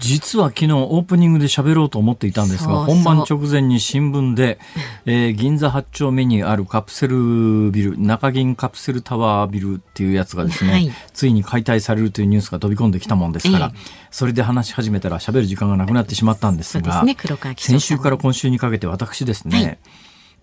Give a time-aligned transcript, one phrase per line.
[0.00, 4.58] 実は昨日オープニングで喋ろうと思っていたんですが本番直前に新聞で、
[5.06, 13.80] えー、銀座8丁目にあるカプセルビル中銀カプセルタワービルっていうやつがですね、はい、ついに解体されるというニュースが飛び込んできたもんですから、ええ、
[14.10, 17.16] それで話し始めたら喋る時間がなくなってしまったんですが、ね、
[17.56, 19.78] 先週から今週にかけて私ですね、はい、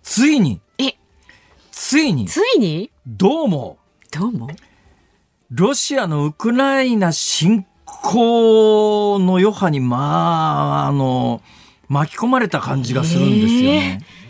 [0.03, 0.61] ついに
[1.71, 2.89] ついについに？
[3.05, 3.77] どうも。
[4.11, 4.49] どうも。
[5.51, 7.65] ロシアのウクライナ侵
[8.01, 11.41] 行の余波に、まあ、あの、
[11.87, 13.99] 巻き込まれた感じがするんですよね。
[14.01, 14.25] えー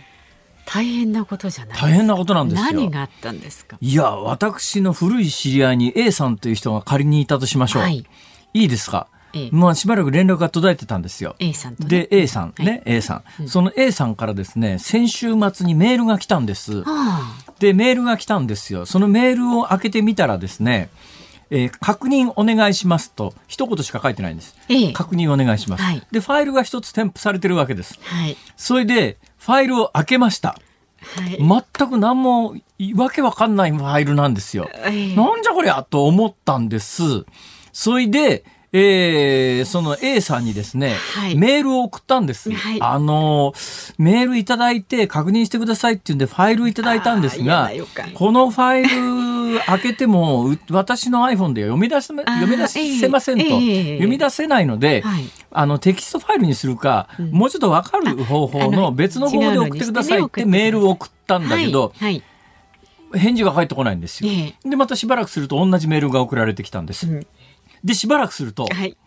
[0.68, 2.66] 大変なことじゃない大変なことなんですよ。
[2.66, 3.78] 何があったんですか？
[3.80, 7.82] いや、私の古い知り合いに A さんという人が仮にいたとしましょう。
[7.84, 8.04] はい、
[8.56, 9.08] いいですか？
[9.52, 11.36] まあしばらく連絡が途絶えてたんですよ。
[11.38, 16.82] A さん、ね、で、A さんね、はい、A さん、うん、その A さんからですね、先週末にメールが来たんです。
[16.82, 18.88] はあ、で、メールが来たんですよ。
[18.88, 20.90] そのメールを開けてみたらですね、
[21.50, 30.58] えー、確認お願いしますと一言しか書いてないんです、ええ、確認お願いします、はい、でファイルが一つ添付されてるわけです、はい、それでファイルを開けました、
[31.02, 32.56] はい、全く何も
[32.96, 37.26] わけわかんないファイルなんですよ、え、なんじゃこりゃと思ったんです。
[37.72, 38.44] それで
[38.78, 42.52] えー、その A さんにですね、はい、メールを送ったんです。
[42.52, 43.54] はい、あの、
[43.98, 47.72] メールいただいて確認してくださいって言うんでファイルいただいたんですが、
[48.16, 49.35] このファイル
[49.66, 61.94] 開けても私の iPhone で読み出せ読み出せませんと、えー、読み出せないので、はい、あのテキストファイルにするか、うん、もうちょっとわかる方法の別の方法で送ってくださいってメールを送ったんだけど、
[63.14, 64.32] 返事が返ってこないんですよ。
[64.64, 67.08] で、またしばらくすると同じメールが送られてきたんです。
[67.08, 67.28] うん。
[67.84, 68.98] で、しばらくすると、はい、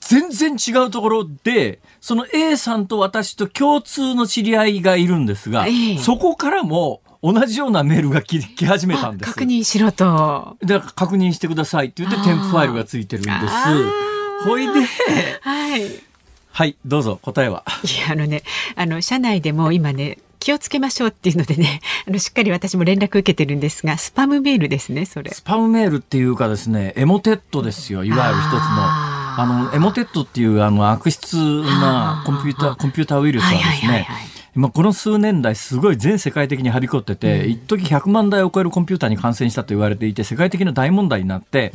[0.00, 9.32] 全然違うところで、その A さんと私と共通の知り合いがいるんですが、えー、そこからも同じようなメールが来来始めたんです。
[9.32, 10.58] 確認しろと。
[10.60, 13.54] で、確認してくださいって言って添付ファイルがついてるんです。
[14.44, 14.80] ほいで、
[15.40, 15.82] はい。
[16.52, 17.64] はい、どうぞ答えは。
[17.82, 18.42] いや、あのね、
[18.76, 25.30] あの、社内でも今ね、気をつけましょうっていうのでね、 あのしっかり私も連絡受けてるんですが、スパムメールですね、それ。
[25.30, 28.58] スパムメールっていうかですね、エモテットですよ、いわゆる一つの。
[28.60, 34.06] あの、エモテットっていうあの悪質なコンピューター、コンピューターウイルスはですね、
[34.54, 41.72] まあ、この数年来すごい全世界的にはびこってて、一時100万台を超えるコンピューターに感染したと言われていて、世界的な大問題になって、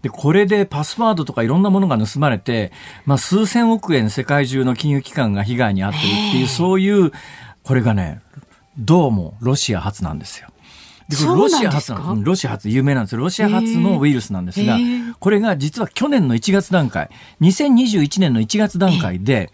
[0.00, 2.72] で、これでパスワードとかいろんなものが盗まれて、
[3.04, 7.12] まあ、数千億円世界中の金融機関が被害に遭ってるっていう、そういう
[7.62, 8.20] これがね、
[8.78, 10.48] どうもロシア発なんですよ。
[11.08, 11.92] でロシア発
[12.22, 13.14] ロシア発有名なんです。
[13.14, 13.20] よ。
[13.20, 14.78] ロシア発のウイルスなんですが、
[15.18, 17.10] これが実は去年の1月段階、
[17.40, 19.52] 2021年の1月段階で、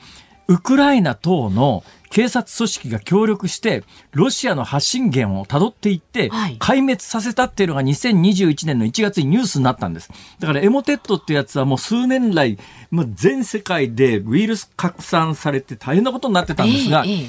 [0.49, 10.11] ウクライナ等の警察組織が協力して、ロシアの発信源をたどっていって、壊滅させたっていうのが2021年の1月にニュースになったんです。
[10.41, 12.59] だからエモテットってやつはもう数年来、
[12.91, 17.29] もう全世界でウイルス拡散されて大変なことになってたんですが、えーえー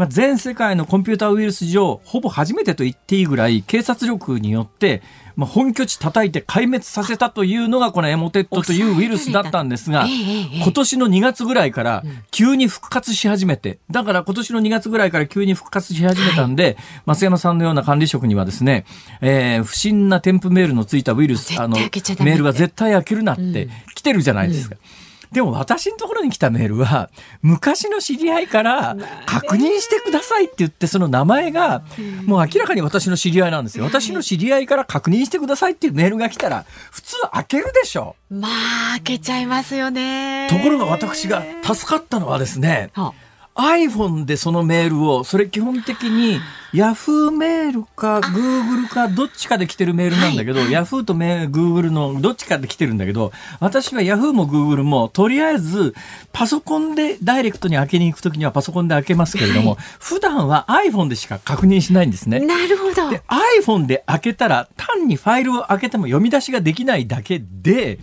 [0.00, 5.02] まあ、全世界のコンピューターウイルス上ほぼ初めてと言っていいぐらい警察力によって、
[5.40, 18.84] まあ、本拠地叩いて壊滅させたというのがこのエモテットというウイルスだったんですが、今年の2月ぐらいから急に復活し始めて、だから今年の2月ぐらいから急に復活し始めたんで、増山さんのような管理職にはですね、
[19.22, 24.76] えー、不審な添付メールのついたウイルス、あの、メールは絶対開けるなって来てるじゃないですか。
[24.78, 27.10] うんでも私のところに来たメールは、
[27.42, 28.96] 昔の知り合いから
[29.26, 31.82] 確認してくださいって言って、その名前が、
[32.26, 33.84] もう明らかに私の知り合いなんですよ。
[33.84, 38.16] 私の知り合いから確認してくださいっていうメールが来たら、普通開けるでしょ。
[38.28, 40.48] まあ、開けちゃいますよね。
[40.50, 43.29] ところが私が助かったのはですね、はあ
[43.60, 46.40] iPhone でそのメールを、それ基本的に
[46.72, 55.94] Yahoo メールか Google かどっちかで来てるメールなんだけど、はい、Yahoo とメ Google のどっちかで来てるんだけど、私は Yahoo も Google もとりあえず
[56.32, 62.40] パソコンでダイレクトに開けに行くときにはパソコンで開けますけれども、はい、普段は iPhone でしか確認しないんですね。
[62.40, 63.10] なるほど。
[63.10, 63.22] で、
[63.60, 67.98] iPhone で開けたら単にファイルを開けても読み出しができないだけで、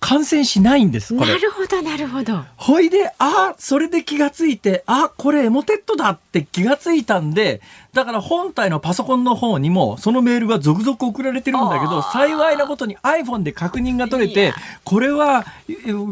[0.00, 1.32] 感染しないんです、これ。
[1.32, 2.44] なるほど、なるほど。
[2.56, 7.60] ほいで、あ、それで気がついて、あ、これエモテットだって気がついたんで、
[7.96, 14.52] だから本体のパソコンの方にもそのメールが続々送られてるんだけど幸いなことに iPhone で確認が取れて
[14.84, 15.44] これは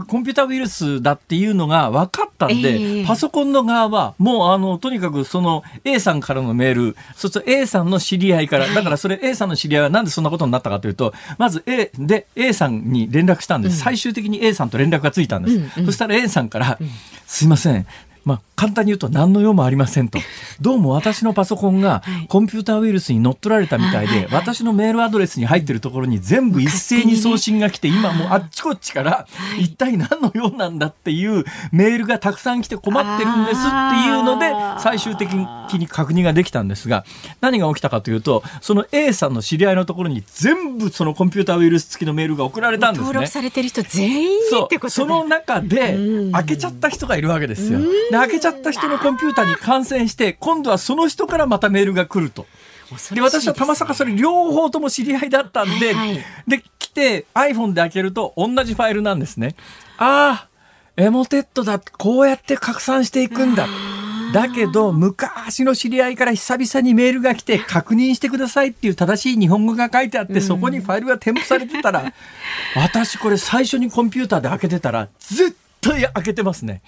[0.08, 16.78] コンピューターウイルスだっていうのが分かったんで、パソコンの側はもうあのとにかくその A さんからのメールそうすると A さんの知り合いからだからそれ A さんの知り合いはなんでそんなことになったかというとまず A で A さんに連絡したんです、最終的に A さんと連絡がついたんです、そしたら A さんから
[17.26, 17.86] 「すいません
[18.24, 20.18] まあ、簡単に言うと何の用もありませんと。
[20.60, 29.26] どうも私のパソコンがコンピューターウイルスに乗っ取られたみたいで、私のメールアドレスに入ってるところに全部一斉に送信が来て、今もうあっちこっちから
[29.58, 37.04] 一体何の用なんだっていうメールがたくさん来て困ってるんですっていうので、最終的に確認ができたんですが、
[37.40, 43.06] 何が起きたかというと、その A さんの知り合いのところに全部そのコンピューターウイルス付きのメールが送られたんですね。
[43.06, 45.98] 登録されてる人全員ってことその中で
[46.32, 47.80] 開けちゃった人がいるわけですよ。
[48.14, 52.46] で開けちゃった人のコンピューターに感染して今度はその人からまたメールが来ると。
[53.12, 59.56] で私はたまさかそれ両方とも知り合いだったんで、はいはい、で来て iPhone で開けると同じファイルなんですね。
[59.98, 60.48] ああ
[60.96, 63.66] エモテットだこうやって拡散していくんだ。
[64.32, 72.12] だけど昔の知り合いから久々にメールが来て確認してくださいっていう正しい日本語が書いてあってそこにファイルが添付されてたら
[72.74, 76.82] 私これ最初にコンピューターで開けてたら絶対開けてますね。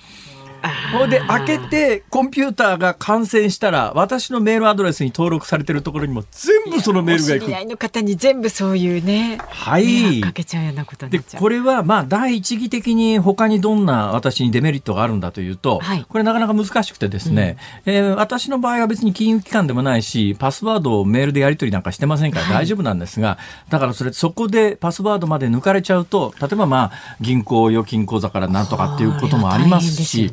[0.93, 7.47] ほで開けてコンピューターが感染したら私のメールアドレスに登録されてるところにも全部そのメールがいく。
[7.47, 9.39] 知りの方に全部そういうね。
[9.49, 10.21] はい。
[10.21, 23.39] かけちゃうようなことでこれはまあ第一義的に他にどんな私にデメリットがあるんだというと、はい、これなかなか難しくてですね、うん、えー、私の場合は別に金融機関でもないしパスワードをメールでやり取りなんかしてませんから大丈夫なんですが、は
[23.69, 30.33] い、だからそれそこでパスワードまで抜かれちゃうと例えばまあ銀行預金口座からなんとかっていうこともありますし。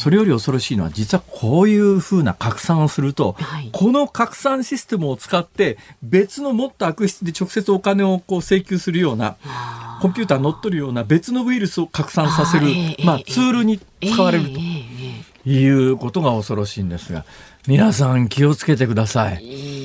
[0.00, 9.36] それより恐ろしいのは実はこういうふうな拡散をすると、はい、この拡散システムを使って別のもっと悪質で直接お金をこう請求するような
[10.00, 12.66] コンピューター乗っ取るような別のウイルスを拡散させる、
[13.04, 17.26] まあ、ツールに使われるということが恐ろしいんですが。
[17.66, 19.80] 皆さん気をつけてください。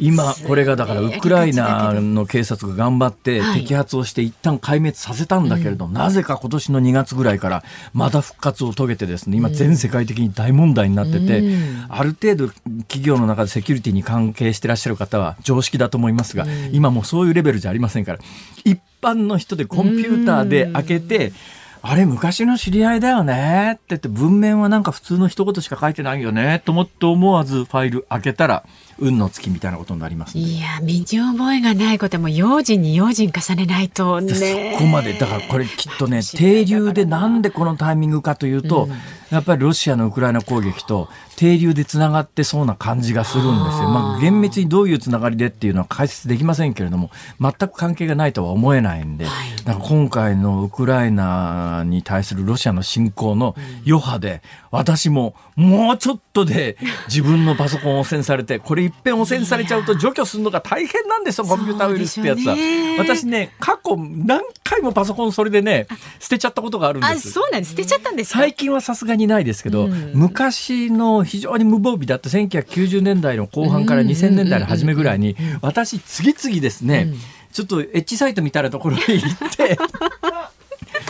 [0.00, 12.48] 今これがだからウクライナの警察が頑張って摘発をして一旦壊滅させたんだけれど、はい、なぜか今年の2月ぐらいからまた復活を遂げてですね今全世界的に大問題になってて、うん、ある程度
[12.82, 18.20] 企業の中でセキュリティに関係してらっしゃる方は常識だと思いますが、うん、今もうそういうレベルじゃありませんから
[18.64, 21.34] 一般の人でコンピューターで開けて、うん
[21.82, 28.64] あれ昔の知り合いだよねって言って文面はなんか普通の一言しか書いてないよねと思って思わずファイル開けたら
[28.98, 34.74] 運の月みたいなことになりますいや身に覚えがないことも用心に用心重ねないとね。
[34.74, 35.12] そこまで。
[35.14, 38.92] だからこれきっとね 停留でなんでこのタイミングかというと、うん。
[39.30, 43.90] やっぱりロシアのウクライナ攻撃と停留でつながってそうな感じがするんですよ。
[43.90, 47.10] まあ、厳密にどういうつながりでっていうのは解説できませんけれども、
[47.40, 49.26] 全く関係がないとは思えないんで、
[49.64, 53.54] だから今回のウクライナに対するロシアの侵攻の
[53.86, 56.76] 余波で、私ももうちょっとで
[57.08, 62.56] 自分のパソコンを汚染されて、これ一遍汚染されちゃうと除去するのが大変なんですよ、コンピューターウイルスってやつは。
[62.98, 65.86] 私ね、過去何回もパソコンそれでね、
[66.20, 67.30] 捨てちゃったことがあるんです。
[67.30, 67.70] そうなんです。
[67.70, 77.12] 捨てちゃったんです最近はさすがにないですけど、うん、昔の非常に無防備だった1990年代の後半から2000年代の初めぐらいに、私次々ですね、
[77.52, 79.78] ちょっとエッジサイトみたいなところに行って、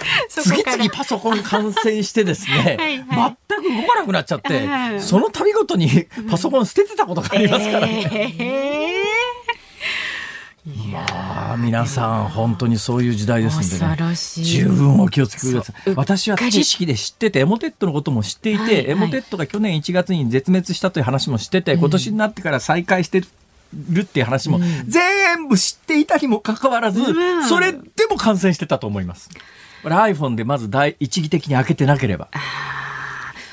[0.28, 8.10] 次々パソコン感染してですねはい、全く動かなくなっちゃって、その度ごとにパソコン捨ててたことがありますからね。
[8.38, 9.28] えー。
[10.90, 15.94] まあ皆さん本当にそういう時代ですので、ね、十分お気をつけください。
[15.94, 23.20] 私は知識で知っててエモテットのことも知っていて、はいはい、エモテットが去年1月に絶滅したという話も知ってて、今年になってから再開して
[23.90, 27.78] るっていう話も全部知っていたにもかかわらず、うん、それで
[28.10, 29.30] も感染してたと思います。
[29.30, 29.36] こ
[29.84, 32.28] れ iPhone でまず第一義的に開けてなければ。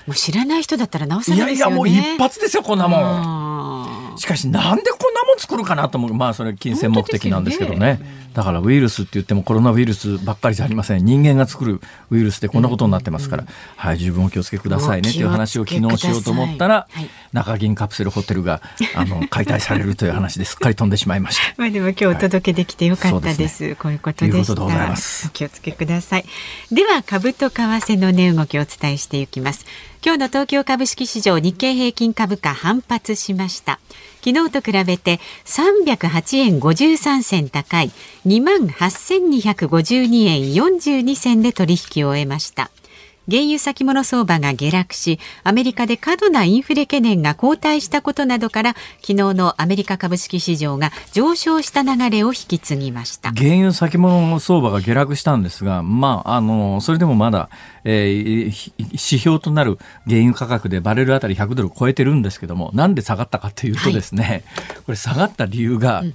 [0.07, 1.53] もう知らない人だったらなおさらですよね。
[1.53, 4.17] いやいやもう一発ですよこんなもん。
[4.17, 7.99] しかしなんでこんなもん作るかなと思うまあそれ金銭目的なんですけどね。
[8.35, 11.79] だからウイルスって言ってもコロナウイルスばっかりじゃありません人間が作る
[12.11, 18.61] ウイルスでこんなことになってますから、うん、はい十分お気をつけくださいねという話を昨日しようと思ったら、はい、中銀カプセルホテルが
[18.93, 21.55] あの解体されるという話ですっかり飛んでしまいました。
[21.57, 23.63] まあでも今日お届けできてよかったです。
[23.63, 24.63] はい、うね、こういうことでした。
[25.27, 26.25] お気をつけください。
[26.71, 29.65] では株と為替の値動きをお伝えしていきます。
[30.03, 33.79] 今日の東京株式市場日経平均株価反発しました。
[34.25, 37.91] 昨日と比べて308円53銭高い
[38.25, 42.71] 2万8252円42銭で取引を終えました。
[43.29, 53.31] 原油先物相場が下落しアメリカで過度なインフレ懸念が後退したことなどから昨日のアメリカ株式市場が上昇した流れを引き継ぎました。
[53.31, 57.49] 原油先物相場が下落したんですが、まあ、あのそれでもまだ、
[57.83, 59.77] えー、指標となる
[60.07, 64.43] 原油価格でバレルあたり100ドル超えてるんですけどもなんで下がったかというとですね、はい、
[64.85, 66.13] これ下がった理由が、うん、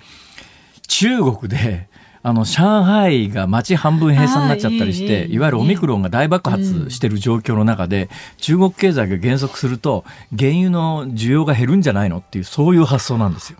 [0.86, 1.89] 中国で
[2.22, 10.04] あの上海が街半分閉鎖になっちゃったりして、いわゆるオミクロンが大爆発している状況の中で、中国経済が減速すると、
[10.36, 13.58] 原油の需要が減るんじゃないのっていう、そういう発想なんですよ。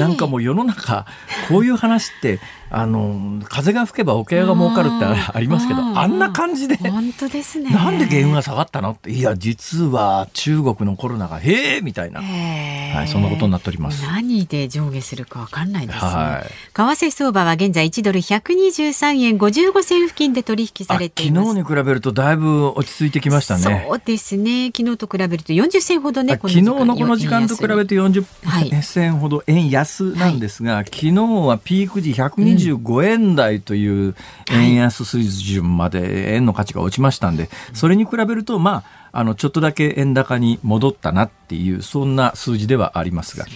[0.00, 1.06] なんかもう世の中、
[1.48, 6.76] こういう話って、あの風が吹けば桶屋が儲かるってありますけどあんな感じで。
[6.76, 7.70] 本当ですね。
[7.70, 14.02] なんで原油が下がったのっていや実は中国のコロナがへえみたいな、はい、そんなことになっております。
[14.04, 21.48] 何で上下するかわかんないですね、はい、為替相場は現在1ドル123円55銭付近で取引されています。
[21.48, 23.86] 昨日に比べるとだいぶ落ち着いてきましたね。
[23.88, 24.72] そうですね。
[24.76, 34.14] 昨日と比べると40銭ほどね昨日のこの時間と比べて40銭ほど円安なんですが、はい、昨日はピーク時120 25円台という
[34.50, 43.46] 円安水準まで円の価値が落ちましたんで、それに比べると、まあ、あの、ちょっとだけ円高に戻ったなっていう、そんな数字ではありますが、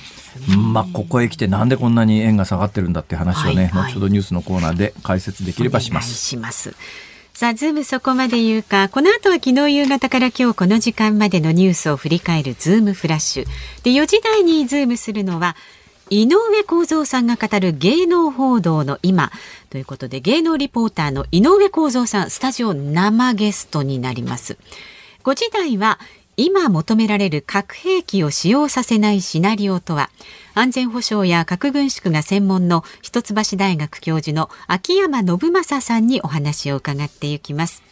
[0.57, 6.15] まあ、ここへ来てなんでこんなに円が下がってるんだって話をね、はいはい、後ほどニュースのコーナーで解説できればします。
[6.15, 6.75] します。
[7.41, 13.47] さあ、ズームそこまで言うか、この後は昨日夕方から今日この時間までのニュースを振り返るズームフラッシュ。
[13.83, 15.57] で、4時台にズームするのは、
[16.13, 19.31] 井上公造さんが語る芸能報道の今
[19.71, 24.59] ということで芸能リポーターの井上公造さんスタジオ生ゲストになります。
[25.23, 26.01] 5時台は
[26.37, 30.11] 今求められる核兵器を使用させないシナリオとは
[30.55, 37.85] 安全保障や核軍縮が専門の一橋大学教授の秋山信将さんにお話を伺っていきます。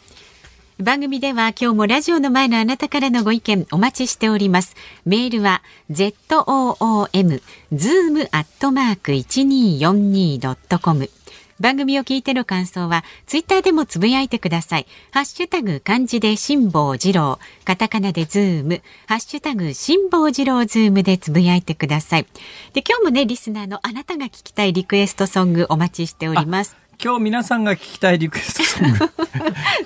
[0.81, 4.77] 番組では今日もラジオの前のあなたからのご意見お待ちしております。
[5.05, 7.43] メールは zoom
[7.73, 11.11] zoom アットマーク 1242.com
[11.59, 14.87] 番組を聞いての感想はツイッターでもつぶやいてください。
[15.11, 22.27] ハッシュタグ漢字で辛坊治郎、カタカナでズーム、ハッシュタグ辛坊治郎ズームでつぶやいてください。
[22.73, 26.77] で今日もねリスナーのあなたが聞きたいリクエストソングお待ちしております。
[27.03, 28.99] 今日皆さんが聞きたいリクエストソング。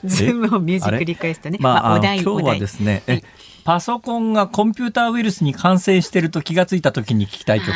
[0.04, 1.58] ズームオンミュージックリクエストね。
[1.60, 3.20] まあ、まあ、お題今日はですね、え、
[3.64, 7.72] パソコンがコンピューターウイルスに感染してると気がついた時に聞きたい曲。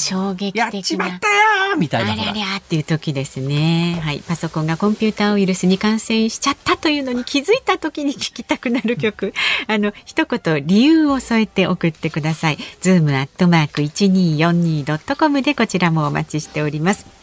[0.00, 0.64] 衝撃的な。
[0.64, 2.12] やっちまったよみたいな。
[2.12, 4.00] ありゃりゃっていう時ですね。
[4.02, 4.20] はい。
[4.26, 9.34] パソコンがコンピューターウイルスに感染しちゃったというのに気づいた時に聞きたくなる曲。
[9.68, 12.58] あの、一言理由を添えて送ってください。
[12.80, 17.17] ズームアットマーク 1242.com でこちらもお待ちしております。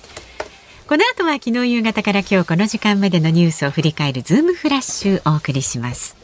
[0.88, 6.16] この後は昨日夕方から今日この時間までのニュースを振り返るズームフラッシュお送りします。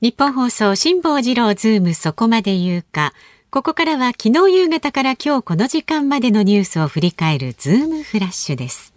[0.00, 3.12] ニッポン放送辛坊治郎ズームそこまで言うか。
[3.52, 8.93] ここからは昨日夕方から今日この時間までのニュースを振り返るズームフラッシュです。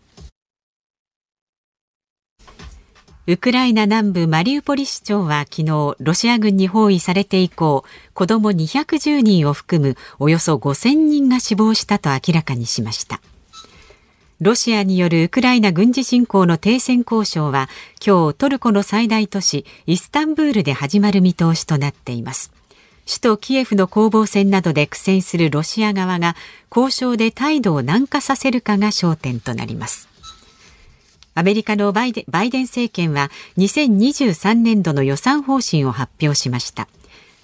[3.29, 13.19] ウクライナ南部マリウポリ市長は昨日ロシア軍に包囲されて以降子ども210人を含むおよそ5000人が死亡したと明らかにしました。
[14.39, 17.67] ロシアによるウクライナ軍事侵攻の停戦交渉は
[18.05, 22.53] 今日トルコの最大都市イスタンブールで始まる見通しとなっています。
[23.05, 26.37] 首都キエフの攻防戦などで苦戦するロシア側が
[26.73, 30.07] 交渉で態度を軟化させるかが焦点となります。
[31.37, 33.29] アメリカのバイデン政権は
[33.59, 36.87] 2023年度の予算方針を発表しました。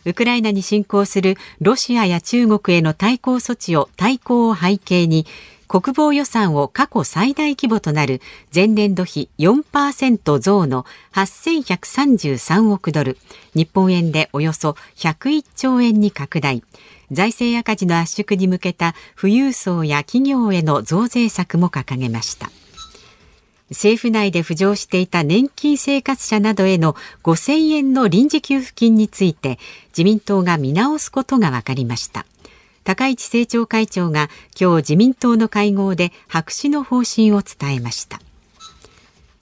[0.05, 5.27] ウクライナに侵攻するロシアや中国への対抗措置を対抗を背景に
[5.67, 8.19] 国防予算を過去最大規模となる
[8.53, 13.19] 前年度比4%増の8133億ドル。
[13.53, 16.63] 日本円でおよそ101兆円に拡大。
[17.11, 22.49] 財政赤字の圧縮に向けた富裕層や企業への増税策も掲げました。
[23.73, 32.25] 政府内で浮上していた年金生活者などへの5000円の臨時給付金について自民党が見直すことが分かりました。
[32.83, 38.19] 高市政調会長が今日自民党の会合で白紙の方針を伝えました。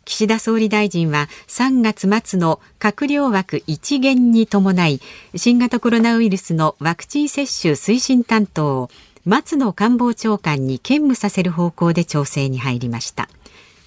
[0.05, 4.99] 岸田総理大臣は3月末の閣僚枠一元に伴い
[5.35, 8.89] 新型コロナウイルスのワクチン接種推進担当を
[9.25, 13.29] 松野官房長官に兼務させる方向で調整に入りました。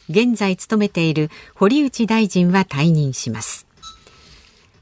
[0.09, 3.67] 現在務めている堀内大臣は退任します。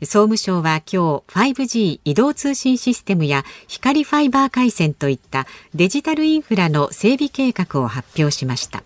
[0.02, 8.82] 総務省は今日 5G 移動通信システムや光ファイバー回線といったデジタルインフラの整備計画を発表しました。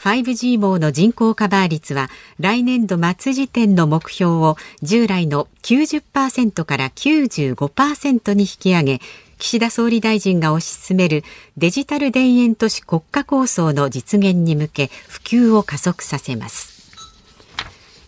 [0.00, 2.08] 5G 網の人口カバー率は
[2.38, 9.00] 来年度末時点の目標を従来の90%から95%に引き上げ
[9.40, 11.24] 岸田総理大臣が推し進める
[11.56, 16.78] デジタル田園都市国家構想の実現に向け普及を加速させます。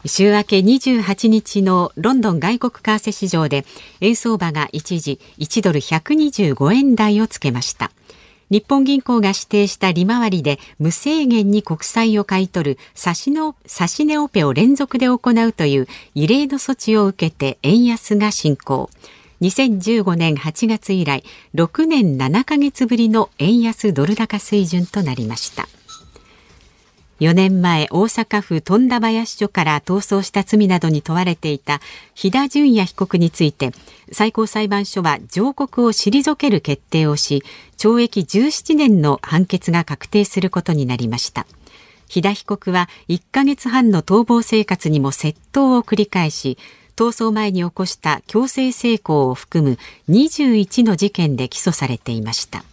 [0.04, 3.64] 週明け28日のロンドン外国為替市場で
[4.00, 7.90] 円相場が一時1ドル125円台をつけました。
[8.50, 18.90] 日本銀行が指定した利回りで無制限に国債を買い取る差しの差し値オペを連続で行うという異例の措置を受けて円安が進行。
[19.42, 21.24] 2015年8月以来
[21.56, 25.68] 6年7ヶ月ぶりの円安ドル高水準となりました。
[27.18, 31.80] 4年前大阪府富田林署から逃走した罪などに問われていた
[32.14, 33.70] 飛田淳也被告について
[34.10, 37.44] 最高裁判所は上告を退ける決定をし
[37.76, 41.46] 懲役17年の判決が確定することになりました。
[42.08, 46.58] 飛田被告は1ヶ月半の逃亡生活にも窃盗を繰り返し
[46.96, 52.64] 逃走前に起こした強制性交を含む21の事件で起訴されていました。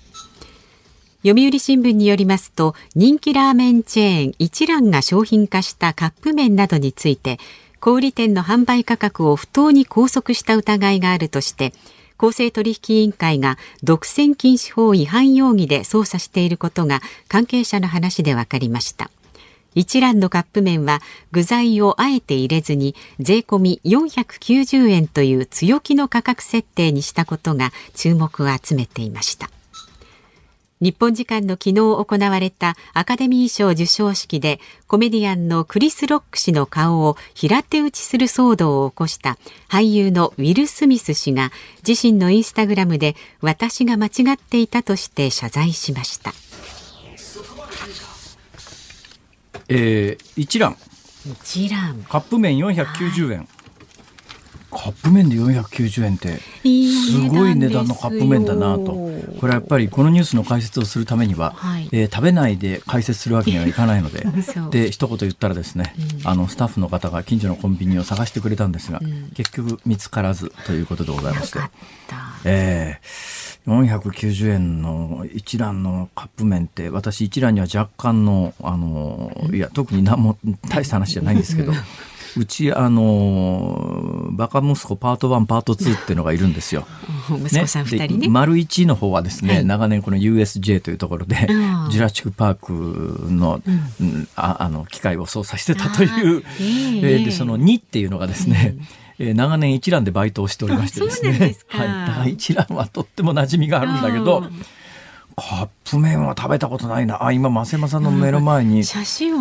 [1.22, 7.40] 読売新聞によりますと人気ラーメンチェーン一蘭が商品化したカップ麺などについて
[7.82, 11.74] 小売店の販売価格を不当に拘束した疑いがあるとして
[12.16, 19.10] 公正取引委員会が独占禁止法違反容疑で捜査していることが関係者の話で分かりました。
[19.76, 29.50] 一蘭のカップ麺は具材をあえて入れずに税込み490円という強気の価格設定にしたことが注目を集めていました
[30.82, 39.38] 日本時間の昨日行われたアカデミー賞授賞式でコメディアンのクリス・ロック氏の顔を平手打ちする騒動を起こした
[39.70, 41.52] 俳優のウィル・スミス氏が
[41.86, 46.32] 自身のインスタグラムで私が間違っていたとして謝罪しました。
[49.70, 50.76] えー、一蘭。
[51.26, 52.04] 一蘭。
[52.10, 53.48] カップ麺490円、はい
[54.72, 58.94] カップ麺で490円ってすごい値段のカップ麺だなと。
[59.40, 64.26] これはやっぱりこのニュースの解説をするためには、はい、えー、食べないで解説するわけにはいかないので
[64.70, 71.60] で一言言ったらですね、うん、あのスタッフの方が近所のコンビニを探してくれたんですが、うん、結局見つからずということでございまして。
[72.46, 80.38] えー、490円の一蘭のカップ麺って私一蘭には若干のあのいや特に何も
[80.70, 81.72] 大した話じゃないんですけど
[82.38, 86.86] うちあのバカ息子パート1パート2っていうのがいるんですよ。
[87.30, 88.28] 息子さん2人ね。
[88.28, 91.36] 丸1の方はですね、はい、長年この USJ というところで、
[91.90, 98.86] ジュラシック・パークの,、うん、ああの機械を操作してたという、えー、でその2っていうのがですね、うん、
[99.20, 101.56] えー、長年一蘭でバイトをしておりましてですね。
[101.68, 104.44] はい、一蘭はとっても馴染みがあるんだけど。
[105.36, 109.40] カップ麺は食べたことないなあ今増山さんの目の前に写真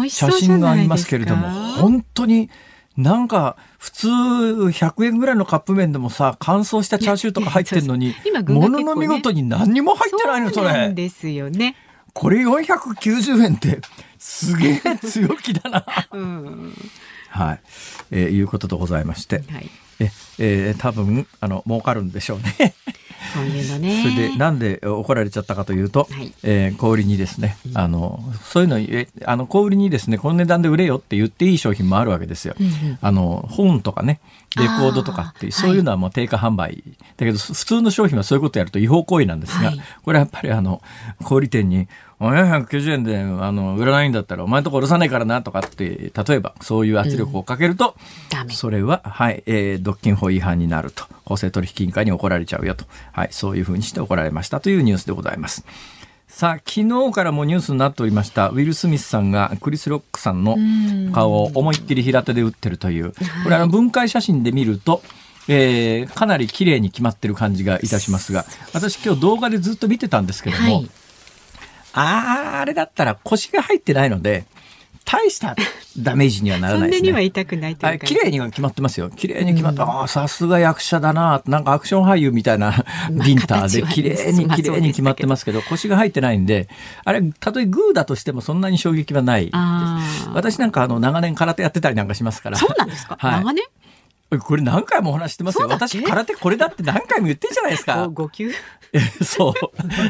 [0.61, 2.51] がありますけれども本当に
[2.97, 8.15] なんか普通100円ぐらいのカップ麺でもさ乾燥したチャーシューとか入ってるのに
[8.49, 10.93] ものの見事に何にも入ってないのそれ。
[10.93, 11.77] ですよね。
[12.13, 13.81] これ490円って
[14.19, 15.87] すげえ強気だな。
[16.11, 16.75] うん、
[17.39, 17.61] はい、
[18.11, 19.71] えー、いうことでございまして、はい、
[20.01, 22.75] ええー、多分あの儲かるんでしょうね。
[23.35, 24.03] そういうのね。
[24.03, 32.55] それでなんで怒られちゃったかというと、はい、えー、小売にですね、あのそういうのえあの小売にですねこの値段で売れよって言っていい商品もあるわけですよ。
[32.59, 34.21] うんうん、あの本とかね
[34.57, 35.49] レコードとかってい。
[35.51, 36.83] うそういうのはもう定価販売、
[37.17, 40.83] だけど普通の商品はそういうことやると違法行為なんですが、はい、これはやっぱりあの
[41.23, 41.89] 小売店に
[42.21, 47.95] 490円であの売らないんだったらお前のところ下ろさないからなとかって例えばそういう圧力をかけると、
[48.45, 51.05] うん、それは、はいえー、独禁法違反になると。
[51.29, 55.67] 公正取引委員会に怒られちゃうよと、はい、そういうふうにして怒られましたというニュースでございます。
[56.27, 60.57] さあ昨日からもニュースになっておりましたウィル・スミスさんがクリス・ロックさんの
[61.13, 63.13] 顔を思いっきり平手で打ってるという。
[63.45, 65.03] これあの分解写真で見ると、
[65.49, 70.91] えー、かなり綺麗に決まってる感じがいたしますが私今日動画でずっと見てたんですけども、はい、
[71.93, 74.45] ああれだったら腰が入ってないので
[75.09, 75.57] 大した
[75.99, 77.09] ダメージにはならないですね。
[77.09, 78.07] そんなには痛くないというか。
[78.07, 79.09] 綺麗には決まってますよ。
[79.09, 79.85] 綺麗に決まった。
[79.85, 81.43] うん、ああ、さすが役者だな。
[81.47, 86.69] なんかアクション俳優みたいな ビンターで綺麗に綺麗に決まってますけど、腰が入ってないんで、
[87.07, 90.29] あれ、たとえグーだとしてもそんなに衝撃はないです。
[90.35, 92.59] 私なんかあの長年空手やってたりなんかしますから。
[92.59, 93.65] そうなんですか、はい、長年？
[94.41, 95.69] これ何回もお話してますよ。
[95.69, 98.09] 私、空手これだって何回も言ってんじゃないですか。
[98.13, 98.53] 5級
[99.23, 99.55] そう。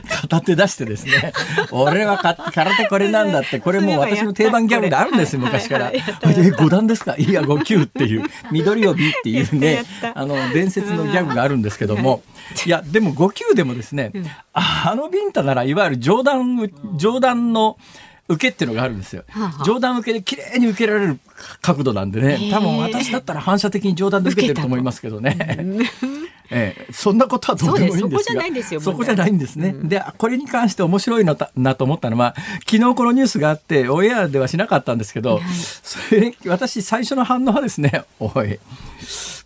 [0.08, 1.32] 片手出してですね。
[1.70, 5.90] 俺は空手これなんだって、 これもう私の定番ギャグであるんですよ、昔から。
[5.90, 7.16] え、5段ですか？
[7.18, 12.22] いや、5級っていう、緑帯っていうね、あの、伝説のギャグがあるんですけども、
[12.66, 14.12] いや、でも5級でもですね、
[14.52, 17.76] あのビンタなら、いわゆる冗談、冗談の、
[18.28, 19.24] 受けっていうのがあるんですよ。
[19.64, 21.18] 上段受けで綺麗に受けられる
[21.62, 25.36] 角度なんでね、多分私だったら反射的に上段で受けてると思いますけどね。
[26.50, 28.22] ええ、そんなことはどうでもいいんですが。
[28.22, 38.58] そこじゃないんですよそこじゃないんですね、うん、でこれに関して面白いのなと思ったのは昨日このニュースがあってオンエアではしなかったんですけど、はい、それ私最初の反応はですねおい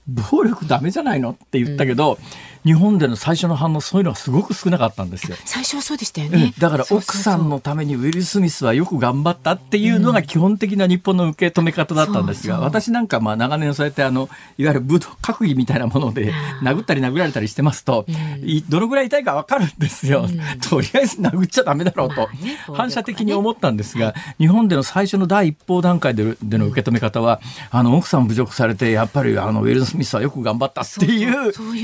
[0.06, 1.30] 暴力ダメじゃないの？
[1.30, 5.36] って言ったけど、うん日本での最初の反応そういうのはすごく少なかったんですよ。
[5.44, 6.54] 最初はそうでしたよね。
[6.58, 18.12] だから奥さんのためにウィル・スミスはよく頑張ったっていうのが基本的な日本の受け止め方だったんですが、うん、私なんかまあ長年そうやってあのいわゆる武道閣議みたいなもので殴ったり殴られたりしてますと、う
[18.46, 22.28] ん、どのぐらい痛いかわかるんですよ、うん、とりあえず殴っちゃダメだろうと、
[22.72, 31.76] 反射的に思ったんですが、日本での最初の第一報段階での受け止め方は、あの奥さん侮辱されてやっぱりあのウィル・スミスはよく頑張ったっていうそう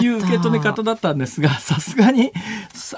[0.00, 2.32] いう受け止め方だったんですが、 さすがに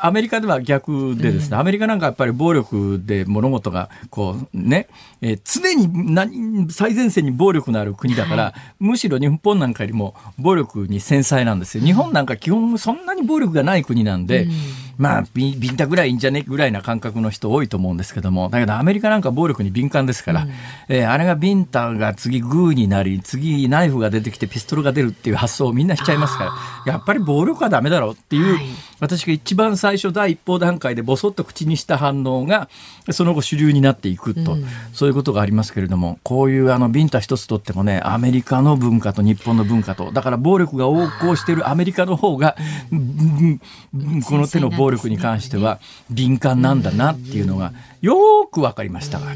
[0.01, 4.89] アメリカでは逆でですね、うん、アメリカなんかやっぱり暴力で物事がこうね、
[5.21, 11.85] えー、常に何最前線に暴力のある国だから、はい、むしろ日本なんかよりも暴力に繊細なんですよ。
[11.85, 14.53] 日本なんか基本そんなに暴力がない国なんで、うん
[15.01, 16.43] まあ、ビンタぐらいいいんじゃね？
[16.43, 20.51] ぐらいな感覚の人多いと思うんですけども、だけどアメリカなんか暴力に敏感ですから、うん、
[20.89, 26.53] えー、あれがビンタが次グーになり、次ナイフが出てきてピストルが出るっていう発想をみんなしちゃいますか
[26.85, 28.65] ら、やっぱり暴力はダメだろうっていう、はい、
[29.01, 32.69] 私が一番最初第一報段階でぼそっと口にした反応が、
[33.11, 42.57] その後主流になっていくと、うん、そういうことがありますけれども、こういうあのビンタ一つとってもね、アメリカの文化と日本の文化と、だから暴力が横行しているアメリカの方が、
[42.91, 49.35] この手の暴力に関しては、は敏感なんだなっていうのがよく分かりましたが。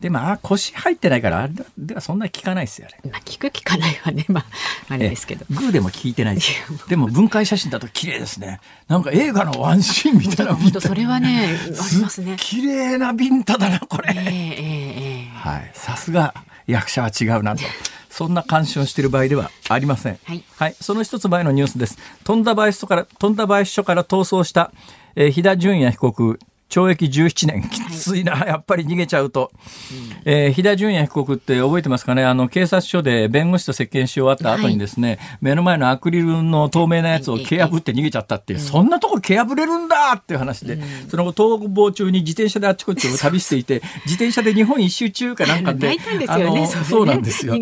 [0.00, 3.10] でまあ腰入ってないからあれではそんなに効かないですよね。
[3.10, 4.44] まあ聞く聞かないはねまあ
[4.90, 5.44] あれですけど。
[5.50, 8.60] グーでも効いてないですでも分解写真だと綺麗ですね。
[8.86, 12.36] なんか映画のワンシーンみたいな本当それはねありますね。
[12.38, 14.14] 綺麗なビンタだなこれ。
[14.16, 15.70] えー、えー、はい。
[15.74, 16.32] さすが
[16.68, 17.62] 役者は違うなと。
[18.18, 20.18] そんな干渉している場合ではありません。
[20.24, 21.98] はい、はい、その一つ前のニュースです。
[22.24, 24.72] 富田林署から富田林署から逃走した
[25.20, 29.50] えー、飛田淳也被告懲役17年、きついな、はい、やっぱり逃げちゃうと。
[30.24, 32.24] うん、えー、飛田淳也被告って覚えてますかね？
[32.24, 45.96] あの、警察署で弁護士と接見し終わった後にですね、はい、目の前のアクリルの透明なやつを蹴破って逃げちゃったっていう、そんなとこ蹴破れるんだっていう話で、うん、その後逃亡中に自転車であっちこっちを 旅していて、自転車で日本一周中かなんかで、
[46.28, 47.54] あの、そうなんですよ。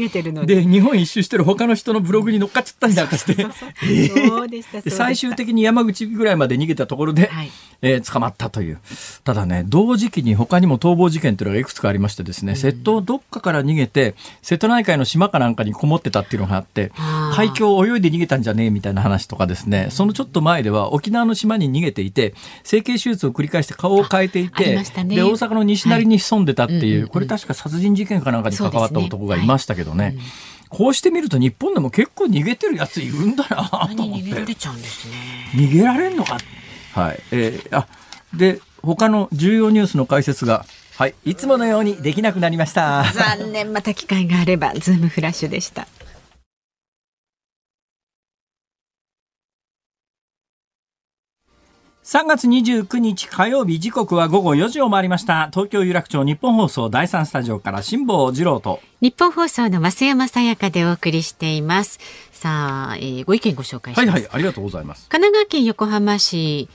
[0.44, 3.46] で、日本一周してる他の人のブログに乗っかっちゃったりなんかして、
[4.90, 7.50] 最終的に山口ぐらいまで逃げたところで、はい、
[7.82, 8.80] えー、捕まったという。
[9.24, 16.92] ただね、同時期に他にも逃亡事件というのがいくつかありましてですね、窃盗どっかから逃げて、瀬戸内海の島かなんかにこもってたっていうのがあって、
[17.34, 30.06] 海峡を泳いで逃げたんじゃねえみたいな話とかですね、そのちょっと前では沖縄の島に逃げていて、整形手術を繰り返して顔を変えていて、ね、で、大阪の西成に潜んでたっていう、はい、これ確か殺人事件かなんかに関わった男がいましたけどね。
[30.10, 30.18] ね。
[30.68, 34.24] こうしてみると日本でも結構逃げてるやついるんだなと思って。
[34.24, 34.44] 逃げ
[35.54, 36.38] 逃げられんのか。
[36.92, 37.20] はい。
[37.30, 37.86] えー、あ、
[38.34, 40.64] で、他の重要ニュースの解説が
[40.96, 43.04] はい、いつものようにできなくなりました。
[43.12, 45.86] 残念、また機会があれば、ズームフラッシュでした。
[52.02, 55.50] 3月29日火曜日時刻は午後4時を回りました。
[55.52, 58.80] 東京有楽町日本放送第三スタジオから辛坊治郎と。
[59.02, 61.98] 日本放送の増山さやかでお送りしています。
[62.30, 64.08] さあ、えー、ご意見ご紹介します。
[64.08, 65.08] はいはいありがとうございます。
[65.08, 66.68] 神奈川県横浜市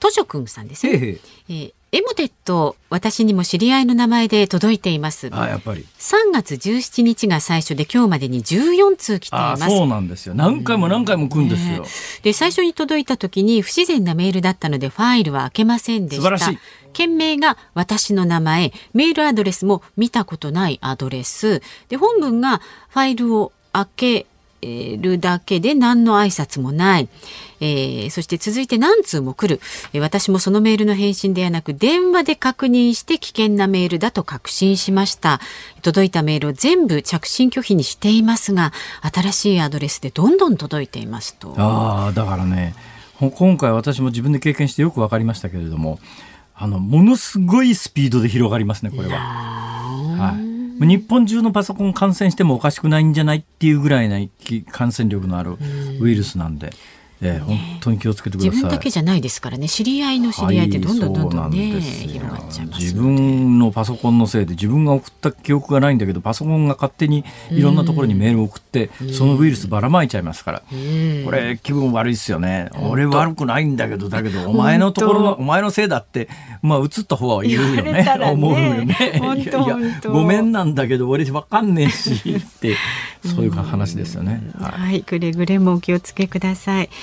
[0.00, 0.92] 図書くんさんですね。
[0.92, 5.28] へへえーエモテット私にも知り合いの名前で届いています。
[5.32, 5.84] あやっぱり。
[5.98, 9.68] 3月17日が最初で今日までに14通来ています。
[9.68, 10.34] そうなんですよ。
[10.36, 11.88] 何回も何回も来るんですよ、ね、
[12.22, 16.52] で最初に届いた時に不自然なメールだったのでファイルは開けませんでした。
[16.92, 18.72] 件名が私の名前。
[18.94, 21.60] メールアドレスも見たことないアドレス。
[21.88, 22.58] で本文が
[22.90, 24.26] ファイルを開け
[24.62, 27.08] るだけで何の挨拶もない。
[27.62, 29.60] えー、そして続いて何通も来る、
[29.92, 35.40] えー、私もそのメールの返信ではなく電話で確認して危険なメールだと確信しました。
[35.82, 38.72] 届いたメールを全部着信拒否にしていますが
[39.12, 41.54] 新しいアドレスでどんどん届いていますと。
[41.58, 42.74] ああだからね
[43.18, 46.00] 今回私も自分で経験してよく分かりましたけれども
[46.54, 49.18] あのものすごいスピードで広がりますねこれは。
[49.18, 50.49] はい
[50.86, 54.18] 日本中のパソコン感染してもおかしくないんじゃないっていうぐらいな
[54.70, 55.58] 感染力のある
[56.00, 56.72] ウイルスなんで。
[57.22, 58.50] えー、本当に気をつけてください。
[58.50, 59.68] 自分だけじゃないですからね。
[59.68, 70.60] 知り合いの知り合いってどんどんどんどんね、はい、広がっちゃいます自分のパソコンのせいで自分が送った記憶がないんだけど、パソコンが勝手にいろんなところにメールを送って、そのウイルスばらまいちゃいますから。
[70.60, 72.70] これ気分悪いですよね。
[72.90, 76.28] 俺悪くないんだけど、だけどお前のところのお前のせいだって、
[76.62, 77.92] まあ移った方は言うよね。
[77.92, 78.96] ね思うよね。
[79.20, 82.76] いやいやごめんなんだけど俺わかんねえしって
[83.24, 84.42] そういう話ですよね。
[84.58, 86.90] はい、はい、くれぐれもお気をつけください。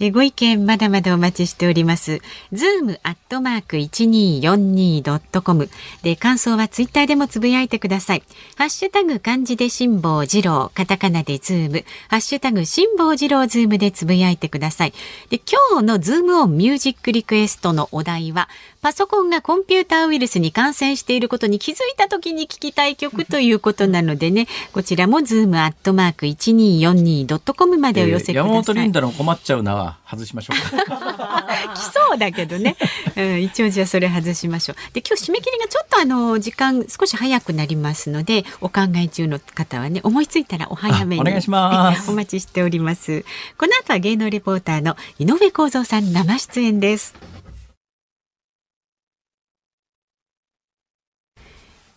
[0.00, 2.20] えご意見まだまだお待ちしております。
[2.52, 5.68] ズームアットマーク一二四二ドットコム
[6.02, 8.22] で感想はツイッターでもつぶやいてください。
[8.56, 14.92] ハッシュタグ漢字で辛坊治郎、カタカナでズーム、ハッシュタグ辛坊治郎ズームでつぶやいてください。
[15.30, 18.48] で今日のズームオンミュージックリクエストのお題は
[18.82, 28.50] パソコンがコンピューターウイルスに感染していることに気づいた時に聞きたい曲ということなのでね、こちらもズームアットマーク一二四二ドットコムまでお寄せください。
[28.50, 31.46] えー、山本リンダの困っちゃうな外しましょうか。
[31.74, 32.76] 来そうだけどね、
[33.16, 34.76] うん、一応じゃあそれ外しましょう。
[34.92, 42.10] で今日締め切りがちょっとあの時間少し早くなりますので、お考え中の方はね思いついたらお早めにお願いします。
[42.10, 43.24] お待ちしております。
[43.58, 47.14] この後は芸能レポーターの井上光三さん生出演です。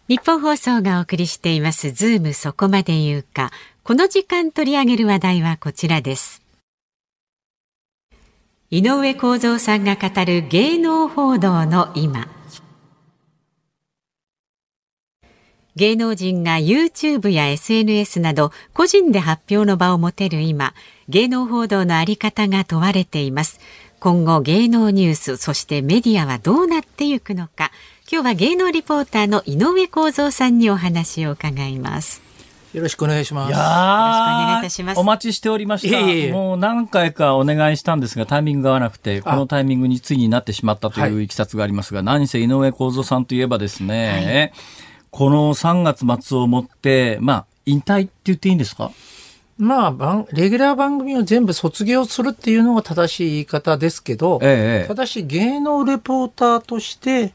[0.07, 3.51] 日本放送がお送りしていますズームそこまで言うか
[3.83, 6.44] この時間取り上げる話題はこちらです
[8.71, 12.27] 井上公造さんが語る芸能報道の今。
[15.75, 20.73] 芸能人が YouTube や SNS など個人で発表の場を持てる今
[21.09, 23.59] 芸能報道のあり方が問われています。
[23.99, 27.71] 今後芸能ニュースそしてメディアはどうなっていくのか。
[28.11, 32.24] 今日は芸能リポーターの井上光三さんにお話を伺います。
[32.75, 33.51] よろしくお願いします。
[33.51, 34.99] よろしくお願いいたします。
[34.99, 35.97] お待ちしておりました。
[35.97, 48.91] いいもう何回かお願いしたんですが、タイミングが合わなくて、このタイミングについになってしまったといういきさつがありますが、はい、何せ井上公造さんといえばですね、はい、この3月末をもって、まあ、引退って言っていいんですか？
[49.57, 57.33] まあ、レギュラー番組を全部卒業するっていうのが正しい言い方ですけど、ええ、ただし芸能レポーターとして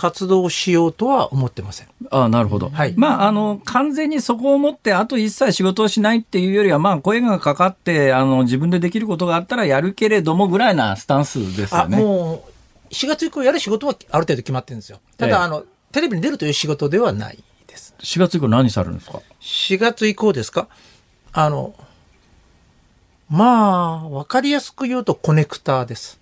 [0.00, 1.88] 活動しようとは思ってません。
[2.10, 2.70] ああ、なるほど。
[2.70, 2.94] はい。
[2.96, 11.98] まあ、あの、完全にそこをもって、あと一切仕事をしないっていうよりは、まあ、声がかかって、あの、自分でできることがあったらやるけれども、ぐらいなスタンスですよね。
[11.98, 12.44] も
[12.88, 15.00] う、4月以降やる仕事はある程度決まってるんですよ。
[15.18, 17.94] ただ、ええ、あの、テレビに出るという仕事ではないです。
[18.00, 20.68] 4月以降何されるんですか ?4 月以降ですか？
[21.32, 21.74] あの、
[23.28, 26.19] まあ、わかりやすく言うとコネクターです。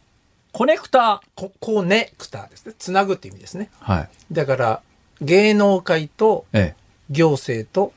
[0.59, 1.51] コネクター。
[1.61, 2.75] コネクターですね。
[2.77, 3.71] つなぐって意味ですね。
[3.79, 4.09] はい。
[4.33, 4.83] だから、
[5.21, 6.47] 芸能界と、
[7.11, 7.93] 行政と、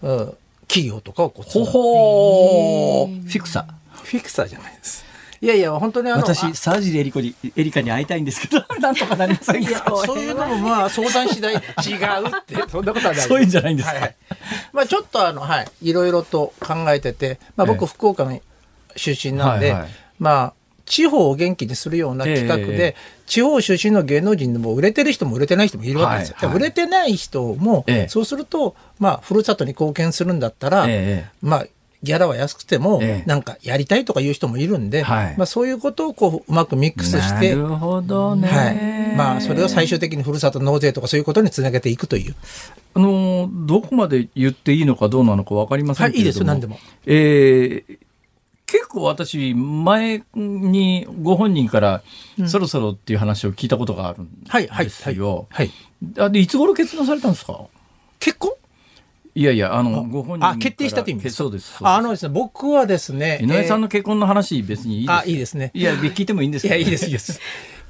[0.00, 0.36] うん、
[0.68, 3.22] 企業とかをこうほほー。
[3.24, 3.96] フィクサー。
[4.04, 5.04] フィクサーじゃないです。
[5.40, 6.20] いやいや、本当にあの。
[6.20, 9.84] 私、沢尻エリコに、エリカに会いたいんですけど、 なんとかなりませんか？
[10.06, 13.26] そういうのもまあ相談次第違うって、 そんなことはない。
[13.26, 13.94] そういうんじゃないんですか。
[13.94, 14.16] はいはい、
[14.72, 18.40] まあちょっとあの、はい、いろいろと考えてて、まあ僕、福岡の
[18.94, 19.90] 出身なんで、はいはい、
[20.20, 20.61] まあ、
[20.92, 26.34] 地方を元気にするような企画で、えー、地方出身の芸能人でも売れてる人も売れてない人もいるわけですよ。
[26.36, 31.66] はいはい、売れてない人も、えー、そうすると、まあ、ふるさとに貢献するんだったら、えー、まあ、
[32.02, 38.48] ギャラは安くても、なんかやりたいとかいう人もいるんで、はい、まあそういうことをこううまくミックスして、なるほどね。
[38.48, 38.70] は
[39.12, 39.16] い。
[39.16, 42.34] まあそれを最終的にふるさと納税とかそういうことにつなげていくという。
[42.94, 46.18] あの、どこまで言っていいのかどうなのかわかりませんけれども。
[46.18, 46.78] はい、いいですよ、何でも。
[47.06, 47.98] えー、
[48.72, 52.02] 結構私、前にご本人から、
[52.46, 55.46] そろそろっていう話を聞いたことがあるんですよ。
[55.50, 55.70] はい。
[56.16, 57.66] はい、で、いつ頃決断されたんですか？
[58.18, 58.52] 結婚？
[59.34, 61.74] いやいや、あの、ご本人あ、決定したという意味ですそうです。
[61.82, 63.40] あのですね、僕はですね。
[63.42, 65.18] 井上さんの結婚の話、別にいいです。
[65.18, 65.70] あ、いいですね。
[65.74, 67.40] いや、聞いてもいいんですか、いや、いいです、いいです。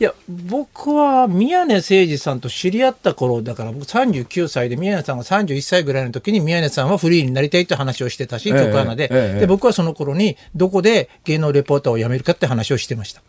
[0.03, 13.23] いや、僕は宮根誠司さんと知り合った頃、だから僕39歳で宮根さんが31歳ぐらいの時に宮根さんはフリーになりたいって話をしてたし、局アナで、えええ、で、僕はその頃にどこで芸能レポーターを辞めるかって話をしてました。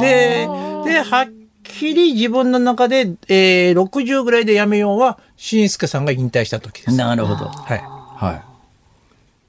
[0.00, 0.48] で、
[0.84, 1.28] で、はっ
[1.62, 6.96] きり自分の中で、えー、60ぐらいで辞めようは、新助さんが引退した時です。
[6.96, 7.44] なるほど。
[7.46, 7.78] はい。
[7.78, 8.47] はい。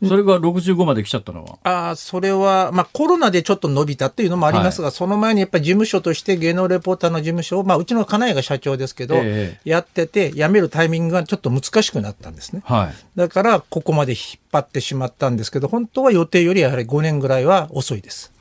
[0.07, 12.61] それが65まで来ちゃったのはああ、それは、まあコロナでちょっと伸びたっていうのもありますが、はい、その前にやっぱり事務所として芸能レポーターの事務所を、まあうちの金谷が社長ですけど、えー、やってて、辞めるタイミングがちょっと難しくなったんですね。
[12.65, 12.93] はい。
[13.17, 18.31] だからここまで引っ張ってしまったんですけど、本当は予定よりやはり5年ぐらいは遅いです。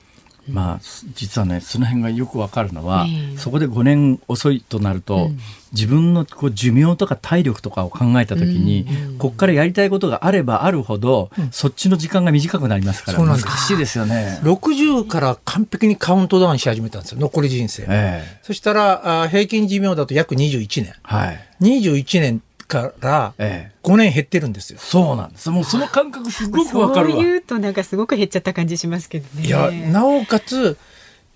[0.49, 0.81] まあ、
[1.15, 3.07] 実はね、その辺がよくわかるのは、
[3.37, 5.31] そこで5年遅いとなると、
[5.73, 8.87] 自分のこう寿命とか体力とかを考えたときに、
[9.19, 14.41] ここからやりたいことがあればあるほど、そっちの時間が短くなりますから、難しいですよね。
[14.43, 17.85] 60から完璧にカウントダウンし始めたんですよ、残り人生。
[17.89, 20.95] えー、そしたらあ、平均寿命だと約21年。
[21.03, 24.79] はい、21年から5年減ってるんですよ。
[24.79, 25.51] そうなんです。
[25.51, 27.23] もうその感覚すごくわかるわ。
[27.23, 29.47] そうとなんかすごく減っちゃった感じしますけどね。
[29.47, 30.77] いや、なおかつ、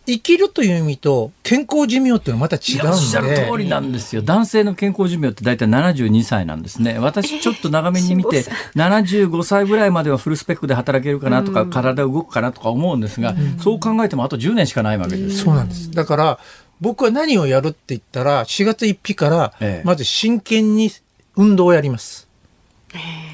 [0.04, 2.88] 生きるという意味と健康寿命っていうのはまた違うんで。
[2.88, 4.22] おっしゃる通りなんですよ。
[4.22, 6.98] 男性の健康寿命って大体72歳なんですね。
[6.98, 15.38] 私ちょっと長めに見て、75歳ぐらいまではフルスペックで働けるかなとか、体動くかなとか思うんですが、そう考えてもあと10年しかないわけです。
[15.38, 15.90] そうなんです。
[15.92, 16.38] だから、
[16.80, 20.90] 僕は何をやるって言ったら、4月1日から、まず真剣に
[21.36, 22.28] 運動をやります。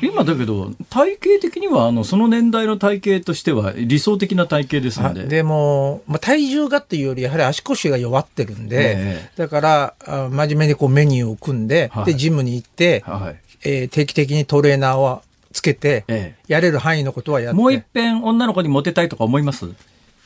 [0.00, 5.24] 今だけど体型的にはあのその年代の体型としては理想的な体型ですので。
[5.24, 17.56] でも、まあ、体重がっていうよりやはり足腰が弱ってるんで、えー、だからあ真面目にこうメニューを組んではい、でジムに行って、はい、えー、定期的にトレーナーをつけて、えー、やれる範囲のことはやって。
[17.56, 19.66] もう一遍女の子にモテたいとか思います？
[19.66, 19.74] い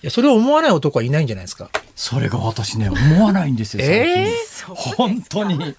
[0.02, 3.84] やそれを思わない男はいないんじゃないですかそれが私ね、思わないんですよ。
[3.84, 5.76] えー、本当に。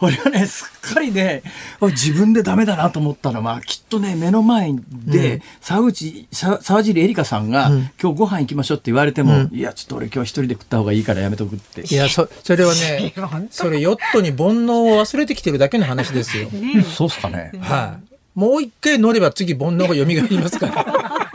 [0.00, 1.42] 俺はね、すっかりね、
[1.82, 11.82] 自分でダメだなと思ったのは、きっとね、目の前で、うん、沢口、沢尻エリカさんが、うん、今日ご飯行きましょうって言われても、うん、いや、ちょっと俺今日一人で食った方がいいからやめとくって。
[11.82, 13.12] いや、そ、それはね、
[13.50, 16.48] それヨットに煩悩を忘れてきてるだけの話ですよ。
[16.96, 17.52] そうっすかね。
[17.60, 21.26] はい、もう一回乗れば次煩悩が蘇りますから。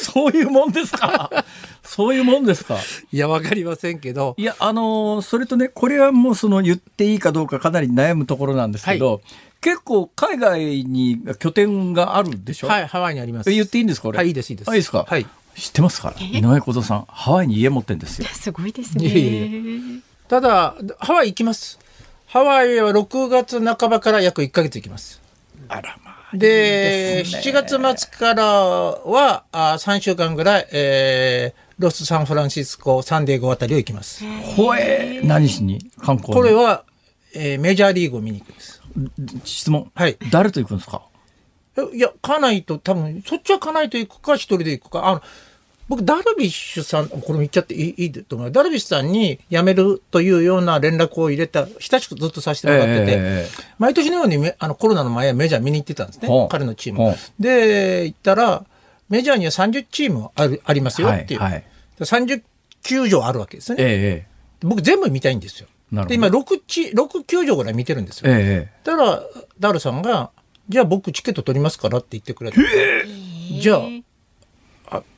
[0.00, 1.30] そういうもんですか？
[1.82, 2.78] そういうもんですか？
[3.12, 4.34] いや、わかりませんけど。
[4.38, 9.22] いや、あのー、それとね、これはもうその言っていいかどうかかなり悩むところなんですけど、はい、
[9.60, 12.68] 結構海外に拠点があるでしょ？
[12.68, 13.50] はい、ハワイにあります。
[13.50, 14.18] 言っていいんですかこれ？
[14.18, 14.68] はい、いいです、いいです。
[14.70, 15.04] はい、いいですか？
[15.08, 15.26] はい。
[15.56, 18.28] 知ってますから井上小僧さん、ハワイに家持ってんですよ。
[18.32, 20.00] すごいですね。
[20.28, 21.78] ただ、ハワイ行きます。
[22.26, 25.20] ハワイは6月半ばから約1か月行きます。
[25.68, 34.24] あらまで、ね、7月末からはあ3週間ぐらい、えー、ロス・サンフランシスコ、サンディエゴあたりを行きます。
[34.56, 35.90] ほえ何しに？
[36.00, 36.84] 観光これは、
[37.34, 38.82] えー、メジャーリーグを見に行くんです。
[39.44, 39.90] 質問。
[39.94, 40.16] はい。
[40.30, 41.02] 誰と行くんですか？
[41.94, 45.08] いや、家内と多分、そっちは家内と行くか、一人で行くか。
[45.08, 45.22] あの、
[45.90, 48.52] 僕、ダルビッシュさん、これも言っちゃっていいと思う。
[48.52, 57.16] ダルビッシュさんに辞めるというような連絡を入れた、親しくずっとさせてもらってて、えー、毎年のようにあのコロナの前はメジャー見に行ってたんですね、彼のチーム。
[57.40, 58.64] で、行ったら、
[59.08, 61.40] メジャーには30チームあるありますよっていう。
[61.40, 61.64] はいはい、
[61.98, 62.40] 30
[62.84, 63.76] 球場あるわけですね。
[63.80, 65.66] えー、僕、全部見たいんですよ。
[66.06, 68.30] で、今6チ、6球場ぐらい見てるんですよ。
[68.32, 69.22] えー、だから、
[69.58, 70.30] ダルさんが、
[70.68, 72.58] じゃあ僕チケット取りますからって言ってくれて。
[73.60, 73.82] じゃあ、あ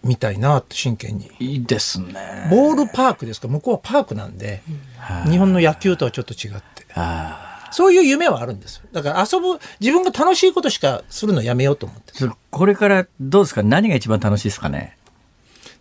[0.05, 1.31] みたいなって真剣に。
[1.39, 2.49] いいですね。
[2.51, 3.49] ボールパークですか？
[3.49, 4.63] 向こうはパークなんで、
[5.25, 6.87] うん、日本の野球とはちょっと違って。
[7.71, 12.13] そういう夢はあるんですだから遊ぶ自分が楽しいことしかするのやめようと思って。
[12.51, 13.63] これからどうですか？
[13.63, 14.99] 何が一番楽しいですかね？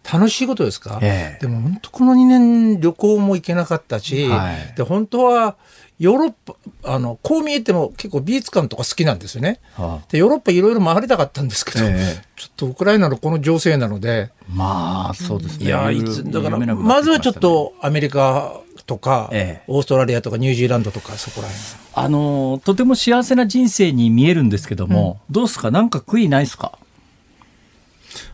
[0.10, 5.58] 楽しいことですか、えー、でも本当この2年旅行も行けなかったし、はい、で本当は
[6.02, 9.60] ヨーロッパ、あの、こう見えても結構美術館とか好きなんですよね。
[9.76, 14.32] はあ、で、ヨーロッパいろいろ回りたかったんですけど、ええ、ちょっとウクライナのこの情勢なので。
[14.50, 15.68] まあ、そうですね。
[15.68, 21.66] いや、いつ、だから、まずはちょっとアメリカとか、ええ、オーストラリアとかニュージーランドとか、そこら辺。
[21.94, 25.70] あの、とても幸せな人生に見えるんですけども、うん、どうですか？
[25.70, 26.80] なんか悔いないですか？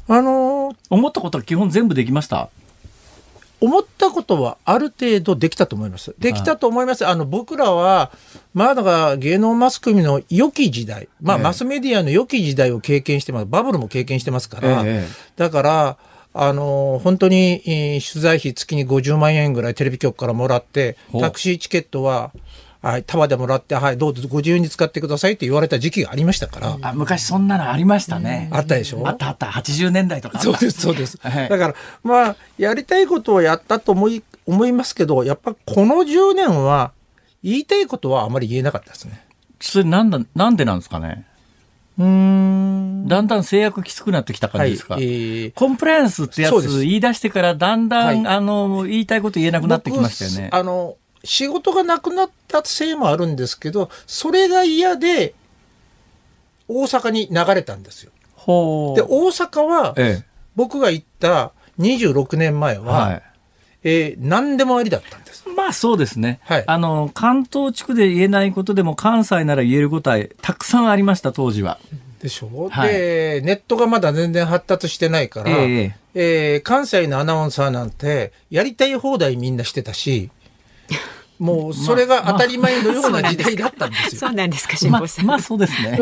[0.07, 2.49] あのー、思ったことは基本全部できました？
[3.59, 6.13] 思ったことはある程度できたと思います。
[6.19, 7.05] できたと思います。
[7.07, 8.11] あの、僕らは、
[8.53, 13.45] まだ芸能マスコミの良き時代、まあ、マスメディアの良き時代を経験してます。
[13.47, 15.97] バブルも経験してますから、ええ、だから、
[16.33, 22.31] あの、本当に、取材費月に50万円ぐらいテレビ局からもらって、タクシーチケットは、
[22.81, 26.77] はい、束でもらって、はい、どうぞご自由に使ってくださいって言われた時期がありましたから。
[26.81, 28.49] あ昔そんなのありましたね。
[28.51, 29.07] あったでしょ？
[29.07, 29.47] あったあった。
[29.47, 31.17] 80年代とかそうです、そうです。
[31.23, 36.91] はい、だから、まあ、やりたいことをやったと思い、思いますけど、やっぱこの10年は、
[37.43, 39.21] 言いたいことはあまり言えなかったですね。
[39.59, 41.25] それなんだ、なんでなんですかね？
[41.99, 50.49] うんだんだん制約きつくなってきた感じですか、はいえー、コンプライアンスってやつ言い出してからだんだん、はい、あの言いたいこと言えなくなってきましたよね。
[50.53, 55.35] あの仕事がなくなったせいもあるんですけど、それが嫌で、
[56.69, 58.11] 大阪に流れたんですよ。
[58.95, 59.95] で、大阪は、
[60.55, 63.23] 僕が行った26年前は、はい、
[63.83, 65.47] えー、何でもありだったんです。
[65.49, 66.39] まあそうですね。
[66.43, 71.77] はい、あの、関東地区で言えないことでも関西なら言えることはたくさんありました、当時は。
[72.21, 80.31] でしょ、はい、で、ネットがまだ全然発達してないから、えー、えー、関西のアナウンサーなんて、やりたい放題みんなしてたし、
[81.39, 84.21] もうそれが当たり前のような時代だったんですよ。
[84.21, 85.25] そうなんですか、辛坊さん。
[85.25, 85.99] まあ、そうですね。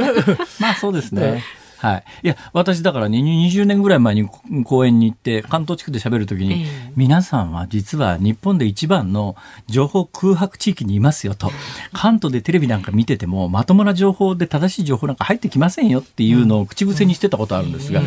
[0.59, 1.43] まあそうですね。
[1.77, 2.03] はい。
[2.23, 4.27] いや、私だからね、20年ぐらい前に
[4.63, 9.35] 公園に行って、関東地区で喋るときに、えー、皆さんは実は日本で一番の
[9.67, 11.51] 情報空白地域にいますよと。
[11.93, 18.01] 関東でテレビなんか見てても、まともな情報で正しい情報なんか入ってきませんよっていうのを口癖にしてたことあるんですが、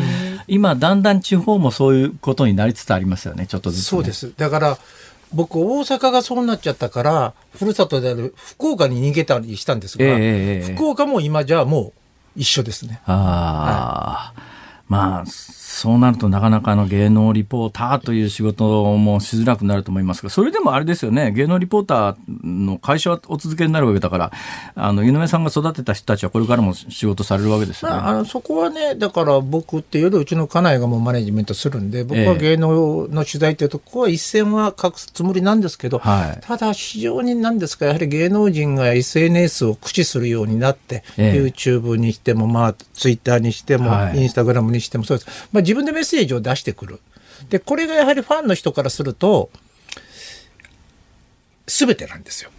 [0.47, 4.33] 今、だんだん地方もそういうことになりつつありますよね、ちょっとずつ、ね、そうです。
[4.35, 4.77] だから、
[5.33, 11.93] 僕大阪がそうなっちゃったからふるさとである福岡に逃げたりしたんですが、えー、福岡も今じゃも
[12.35, 13.01] う一緒ですね。
[13.05, 14.48] ああ、はい、
[14.89, 24.31] まあそうなるとなかなかの芸能リポーターという仕事もしづらくなると思いますが、それでもあれですよね、芸能リポーターの会社はお続けになるわけだから、
[24.73, 27.97] あの井上さんが育てた人たちはこれからも仕事されるわけですよね。
[27.97, 45.47] あ、のそこはね、だから僕っていうよりうちの家内がもうマネジメントするんで、僕は芸能の取材というとこは一線は隠すつもりなんですけど、はい、ただ非常になんですか、やはり芸能人が SNS を駆使するようになって、ええ、YouTube にしても、まあ、Twitter にしても、はい、インスタグラムにしてもそうです。
[45.51, 46.99] まあ、自分でメッセージを出してくる。
[47.49, 49.49] で、これがやはりファンの人からすると、
[51.67, 52.49] 全てなんですよ。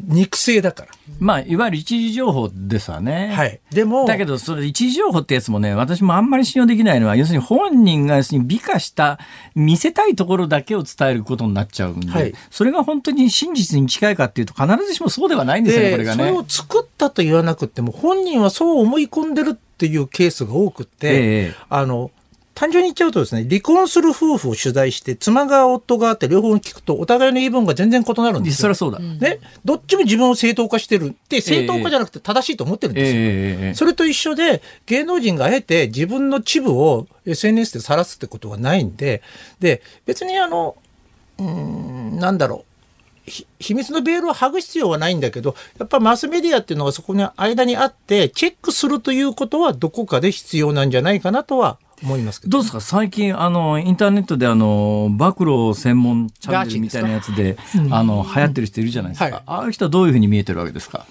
[0.00, 0.88] 肉声だから。
[1.18, 3.32] まあ、いわゆる一時情報ですわね。
[3.34, 3.60] はい。
[3.70, 4.06] でも。
[4.06, 9.18] だけど、それ一時情報ってやつもね、私もあんまり信用できないのは、要するに本人が要するに美化した、
[9.54, 16.24] 見せたいところだけを伝えることになっちゃうんで、はい、それが本当に真実に近いかっていうと、必ずしもそうではないんですよね、これがね。
[16.24, 22.10] それを作ったと言わなくても、本人はそう思い込んでるっていうケースが多くて、えー、あの、
[22.54, 28.60] 単純に言っちゃうとですね、離婚する夫婦を取材して、妻が夫があって両方聞くと、お互いの言い分が全然異なるんですよ。
[28.62, 29.00] そりゃそうだ。
[29.00, 29.40] ね。
[29.64, 33.18] どっちも自分を正当化してるって、正当化じゃなくて正しいと思ってるんですよ。
[33.20, 39.22] えー、それと一緒で、芸能人があえて自分のチブを SNS で晒すってことはないんで、
[39.58, 40.76] で、別にあの、
[41.38, 42.73] うん、なんだろう。
[43.58, 52.50] 秘密のベールを剥ぐ必要はないんだけど、やっぱマスメディアっていうのがそこに間にあって、チェックするということはどこかで必要なんじゃないかなとは思いますけど。
[52.50, 52.80] どうですか？
[52.82, 57.56] 最近、あの、インターネットであの、暴露専門チャンネルみたいなやつで、
[57.90, 59.24] あの、流行ってる人いるじゃないですか。
[59.24, 61.06] はい、ああいう人はどういうふうに見えてるわけですか？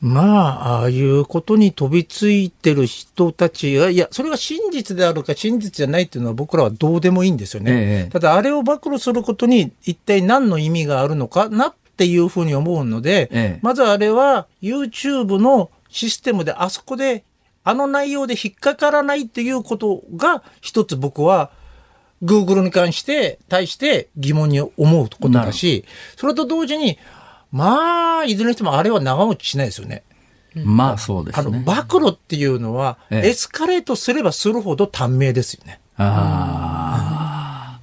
[0.00, 7.70] まあ、ああいうことに飛びついてる人たちが、いや、それが真実であるか真実じゃないっていうのは僕らはどうでもいいんですよね。
[7.72, 17.24] ええ、ただ、あれを暴露することに一体何の意味があるのかなっていうふうに思うので、え、まずあれは YouTube のシステムであそこで
[17.62, 21.50] あの内容で引っかからないっていうことが一つ僕は
[22.22, 24.72] Google に関して対して疑問に思
[25.02, 25.84] うことだし、
[26.16, 26.98] それと同時に、
[27.52, 30.04] まあ、いずれにしてもあれは長持ちしないですよね。
[30.54, 31.62] まあそうですね。
[31.64, 35.80] あの、暴露っていうのは、エスカレートすればするほど短命ですよね。
[35.96, 37.80] ああ、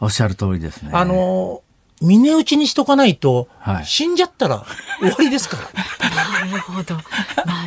[0.00, 0.90] おっしゃる通りですね。
[0.92, 1.62] あの、
[2.00, 4.64] 峰打ちにしとかないと、はい、死んじゃったら
[5.00, 6.46] 終わりですから。
[6.46, 6.94] なるほど。
[6.94, 7.02] ま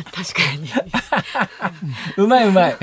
[0.00, 0.68] あ確かに。
[2.18, 2.76] うまいうまい。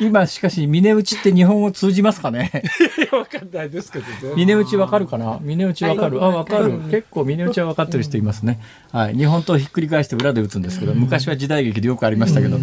[0.00, 2.50] 今しかし峰打ちって日本語通じますかね？
[3.12, 4.12] わかんないですけどね。
[4.36, 5.38] 峰打ちわかるかな？
[5.40, 6.72] 峰打ちわかる、あ、わかる。
[6.90, 8.60] 結構峰打ちはわかってる人いますね。
[8.92, 9.16] はい。
[9.16, 12.58] 日本刀ひっくり返して裏で打つんですけど、昔は時代劇でよくありましたけど、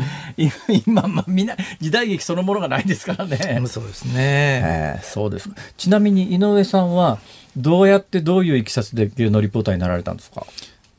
[0.86, 3.62] 今、まあみんな時代劇そのものがないですからね。
[3.66, 4.14] そうですね。
[4.18, 5.50] えー、そうです。
[5.78, 7.18] ちなみに井上さんは、
[7.58, 10.45] どうやってどういういきさつで芸能リポーターになられたんですか？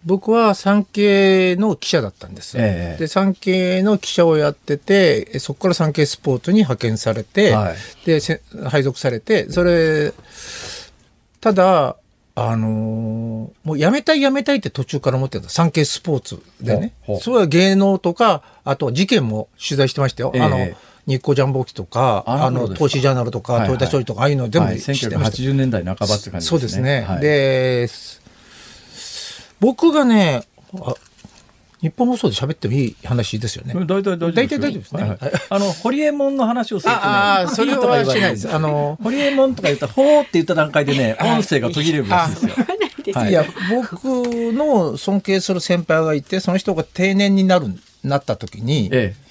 [0.04, 2.56] 僕は産経の記者だったんです。
[2.58, 8.20] えー、で産経の記者をやっててそこから産経スポーツに派遣されて、はい、で
[8.68, 10.12] 配属されてそれ
[11.40, 11.96] ただ
[12.34, 15.48] あのー、もう辞めたい辞めたいって途中から思ってた。
[15.48, 16.92] 産経スポーツでね。
[17.20, 20.32] そういう芸能とかあと事件も取材してましたよ。
[20.34, 20.68] えー、あの
[21.06, 25.42] 日光ジャンボ機とか、あの、投資ジャーナルとか、トヨタ商事とか、ああいうの全部知ってました。
[25.42, 26.40] 1980年代半ばって感じですね。
[26.42, 27.00] そうですね。
[27.02, 27.88] はい、で、
[29.60, 30.44] 僕がね、
[30.80, 30.94] あ
[31.82, 33.74] 日本放送で喋ってもいい話ですよね。
[33.74, 35.02] 大体大丈夫大体大丈夫ですね。
[35.02, 35.18] はいはい、
[35.50, 38.54] あの、ホリエモンの話をすると、ね、ああ、それはしないです。
[38.54, 42.46] あの、ホリエモンとか言ったら、ほーって言った段階でね、音声が途切れるらしい
[43.02, 43.24] ですよ。
[43.28, 43.44] いや、
[43.74, 47.66] 僕の尊敬する先輩がいて、その人が定年になる、
[48.04, 49.21] なった時に、ええ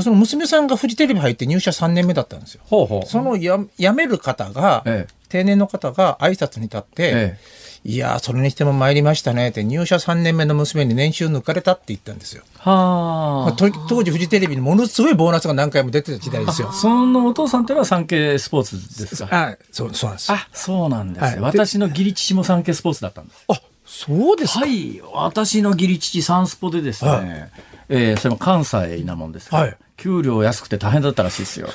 [0.00, 2.60] その娘さんがフジテレビ入って入社3年目だったんですよ。
[2.66, 7.38] ほうほうそのや辞める方が、ええ、定年の方が挨拶に立って、え
[7.84, 12.44] え、いやそれにしても参りましたねって入社3年目の娘に年収抜かれたって言ったんですよ。
[12.58, 16.70] はあ、まあ、当時フジテレビにものすごいボーナスが何回も出てた時代ですよ。
[16.70, 19.28] そのお父さんっていうのは産経スポーツですか？
[19.32, 20.32] あそうそうなんです。
[20.32, 23.44] あそうなんです、はい、私の義理父も産経スポーツだったんです。
[23.48, 27.50] あそうですはい私の義理父サンスポでですね、はい
[27.88, 31.68] えー、それも関西なもんですから、はい、給料安くて大変だったらしいですよ。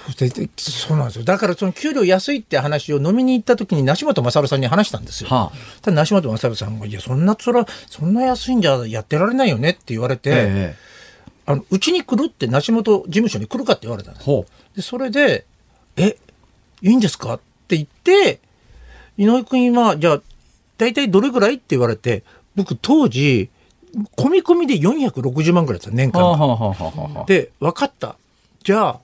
[0.58, 1.26] そうなんですよ。
[1.26, 5.30] だからその給料安いって話を飲みに行った時に梨本勝さんに話したんですよ。
[5.30, 10.76] はあ、ただ梨本勝さんが、いや、そんなそら、そんな安いんじゃやってられないよねって言われて、ええ、
[11.46, 14.26] あの、うちに来るって梨本事務所に来るかって言われたんです。
[14.76, 15.46] で、それで、
[15.98, 16.18] え、
[16.82, 18.40] いいんですかって言って、
[19.18, 20.22] 井上君は、じゃあ、
[20.78, 22.24] 大体どれぐらいって言われて、
[22.56, 23.50] 僕当時、
[24.18, 27.26] 込み込みで460万ぐらいですよ、年間。
[27.28, 28.16] で、分かった。
[28.64, 29.00] じゃあ、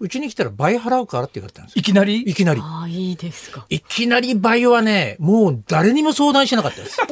[0.00, 2.20] うちに来たら倍払うからって言われたんですいきなり？
[2.22, 2.60] いきなり。
[2.62, 3.66] ああ、いいですか。
[3.68, 6.98] いきなり倍はね、もう誰にも相談しなかったです。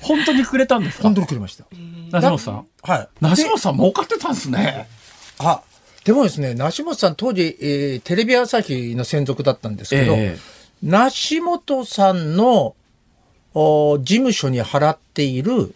[0.00, 1.04] 本当にくれたんですか？
[1.04, 1.64] 本当にくれました。
[2.10, 2.66] 梨本さん？
[2.82, 3.08] はい。
[3.20, 4.88] 梨本さん儲かってたんですね。
[5.38, 5.62] あ、
[6.04, 12.74] でもですね、梨本さん当時、えー、テレビ朝日の専属だったんですけど、えー、梨本さんのお
[13.54, 15.74] 事務所に払っている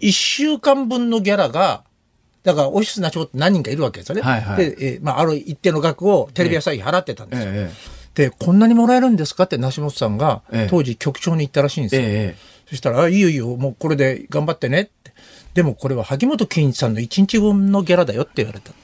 [0.00, 1.84] 1週間分のギャラが、
[2.42, 4.22] だからオフィスな人って何人かいるわけですよね。
[4.22, 7.50] はいはい、で、えー、まあ、ある一定の額をテレビ朝日払ってたんですよ。
[7.52, 7.70] え
[8.14, 12.02] で、こんなにもらえるんですかって梨本さんが、当時局長に言ったらしいんですよ。
[12.04, 12.36] え
[12.68, 15.12] そしたら、いいよいいよ、もうこれで頑張ってねって。
[15.54, 18.70] でもこれは萩本欽一さんの1日分のギャラだよって言われた。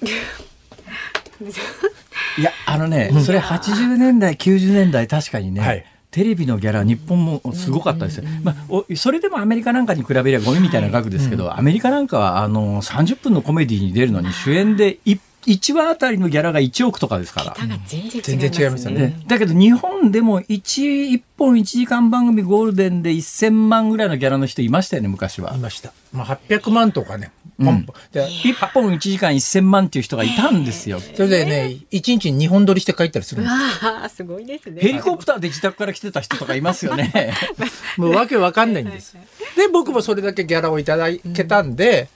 [2.39, 5.85] いや、あのね、それ80年代、90年代確かにね、はい
[6.17, 17.55] テレビのギャラ日本もすごかったですよ、まあ、それでもアメリカなんかに比べればゴミみたいな額ですけど、アメリカなんかはあの30分のコメディに出るのに主演で1 1話あたりのギャラが1億とかですから。
[17.85, 19.23] 全然違いますよね。
[19.27, 25.55] だけど日本でも 1, 1本1時間番組ゴールデンで1000万ぐらいのギャラの人いましたよね、昔は。
[25.55, 25.93] いました。
[26.13, 27.31] まあ、800万とかね。
[27.59, 27.97] ポンポン。
[28.13, 31.01] で1本1時間1000万っていう人がいたんですよ。
[31.01, 34.81] それでね、1日に2本撮りして帰ったりするんですああ、すごいですね。
[34.81, 37.35] ヘリコプターで自宅から来てた人とかいますよね。
[37.97, 39.15] もうわけわかんないんです。
[39.57, 42.09] で、僕もそれだけギャラをいただけたんで、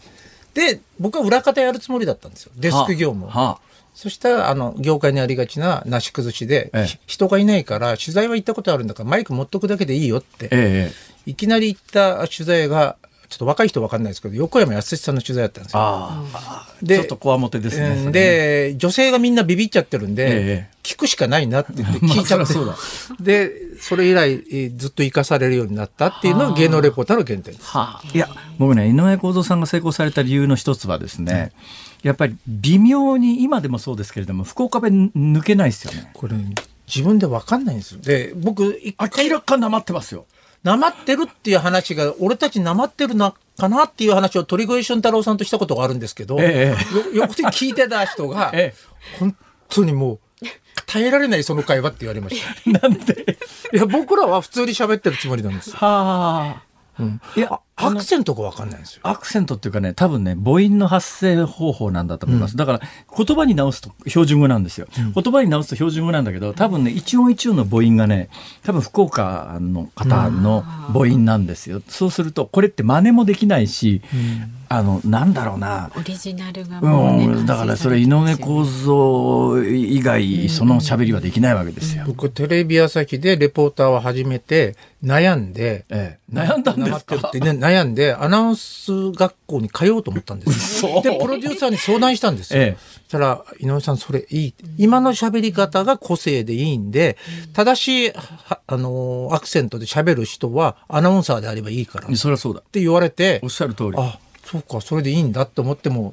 [0.54, 2.52] で、僕は裏方やるつもりだったんですよ。
[2.56, 3.28] デスク業務を。
[3.28, 10.92] はあそしたら、あの、業界にありがちななし崩しで、ええ、人がいないから、取材は行ったことあるんだから、マイク持っとくだけでいいよって、え、
[11.26, 12.96] いきなり行った取材が、
[13.30, 16.10] ちょっと若い人分かんないですけど、横山康さんの取材だったんですよ。
[16.82, 18.10] で、ちょっとこわもてですね。
[18.10, 22.76] で、女性がみんなビビっちゃってるんで、聞くしかないなって言って 聞いちゃって、まあ、
[23.22, 27.66] で、それ以来、ずっと生かされるようになったっていうのが芸能レポーターの原点です。
[27.66, 28.28] はあ、いや、
[28.58, 31.52] 僕ね、井上公造さんが成功された理由の一つはですね、
[32.02, 32.08] うん。
[32.08, 36.10] やっぱり微妙に今でもそうですけれども福岡弁抜けないですよね。
[36.14, 36.34] これ
[36.92, 38.00] 自分で分かんないんですよ。
[38.00, 40.26] で僕明らかなまってますよ
[40.62, 49.36] なまってるっていう話が俺たちなまってるなかなっていう話を鳥越俊太郎さんとしたことがあるんですけど、ええ、よ横で聞いてた人が、 ええ、本
[49.68, 50.18] 当にもう
[50.86, 52.70] 耐えられないその会話って言われました。
[52.88, 53.38] なんで？
[53.72, 55.76] いや僕らは普通に喋ってるつもりなんですよ。
[55.76, 56.62] はあ。
[56.98, 59.00] うん、いやアクセントが分かんないんですよ。
[59.04, 62.52] アクセントっていうかね、多分ね、母音の発声方法なんだと思います。
[62.52, 62.80] うん、だから、
[63.16, 64.86] 言葉に直すと標準語なんですよ。
[64.98, 68.28] うん、言葉に直すと標準語なんだけど、多分ね、一音一音の母音がね、
[68.62, 70.62] 多分福岡の方の
[70.92, 71.82] 母音なんですよ。
[71.88, 74.02] そうすると、これって真似もできないし、
[74.72, 75.90] あの、なんだろうな。
[75.96, 82.04] オリジナルがもう、ね、うん、だからそれ井上公造以外、その喋りはできないわけですよ。
[82.06, 87.16] 僕、テレビ朝日でレポーターを始めて、悩んで、ええ、悩んだんですか？
[87.16, 91.00] って、ね、悩んで、アナウンス学校に通おうと思ったんですよ。
[91.02, 92.62] で、プロデューサーに相談したんですよ。
[92.62, 94.54] ええ、そしたら、井上さん、それいい。
[94.78, 97.16] 今の喋り方が個性でいいんで、
[97.52, 102.16] 正しい、あのアクセントで喋る人は、アナウンサーであればいいから。
[102.16, 102.60] そりゃそうだ。
[102.60, 103.92] って言われて、おっしゃる通り。
[103.96, 104.18] あ
[104.50, 106.12] そうかそれでいいんだって思っても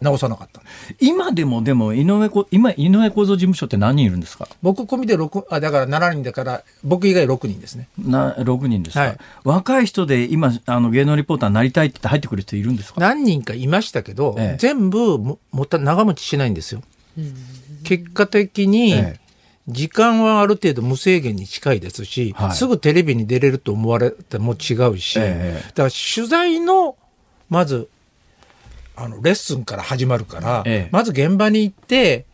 [0.00, 0.60] 直さなかった。
[1.00, 4.48] 今でもでも井上こ今井上構造事務所って何人いるんですか？
[4.62, 7.88] 僕込みで6あだから7人だから僕以外6人ですね。
[7.98, 13.00] な6人ですか、はい、若い人で今あの芸能リポーターになりたいって入ってくる人いるんですか？
[13.00, 16.82] 何人かいましたけど、ええ、全部ももった長持ちしないんですよ。
[17.84, 19.26] 結果的に、ええ。
[19.68, 26.94] 時間はある程度無制限に近いですし、はい、すぐテレビに出れると思われても違うし、ええ、だから取材の
[27.48, 27.88] まず、
[28.96, 32.26] あの、レッスンから始まるから、ええ、まず現場に行って、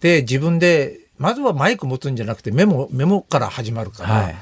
[0.00, 4.36] で、自分で、まずはマイク持つんじゃなくてメモ、メモから始まるから、はい、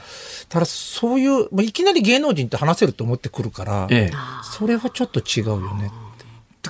[0.49, 5.91] ただそういう、いきなり芸能人って話せると思ってくるから、ええ、それはちょっと違うよね。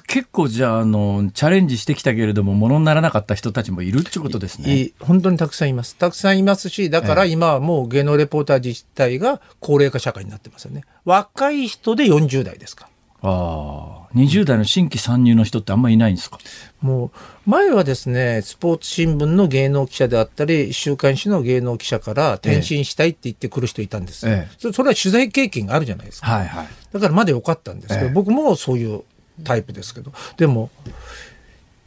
[0.07, 4.93] 結構じゃああのチャレンジしてきたけれどもものにならなかった人たちもいるってことですね。
[5.01, 5.97] 本当にたくさんいます。
[5.97, 10.85] たくさんいますしだから今はもう芸能レポーター自体が高齢化社会になってますよね。
[11.05, 12.89] 若い人で40代ですか。
[13.21, 16.39] ああ、20代の新規参入の人ってあんまりいないんですか？
[16.81, 17.07] も
[17.47, 24.29] う、前はですね、スポーツ新聞の芸能記者であったり、週刊誌の芸能記者から転身したいって言ってくる人いたんです。
[24.29, 26.31] ええ、それは取材経験があるじゃないですか。
[26.31, 29.03] はいはい、だからまだ良かったんですけど、え、僕もそういう
[29.43, 30.71] タイプですけど、でも、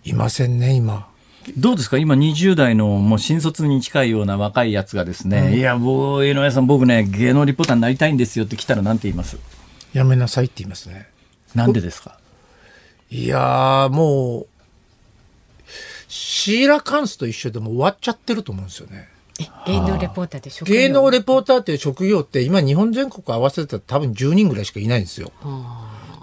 [0.04, 1.08] いませんね、今。
[1.58, 1.98] どうですか？
[1.98, 9.38] 今20代のもう新卒に近いような若いやつがですね、うん、いや、もう、井上さん僕ね、芸能リポーターになりたいんですよって来たらなんて言います？
[9.94, 11.08] やめなさいって言いますね。
[11.56, 12.18] なんでですか？
[13.10, 14.48] いやもう、
[16.08, 19.10] シーラカンスと一緒でも終わっちゃってると思うんですよね。
[19.66, 25.32] 芸能レポーターで職業芸能レポーターっていう職業って今日本全国合わせたら多分10人ぐらいしかいないんですよ。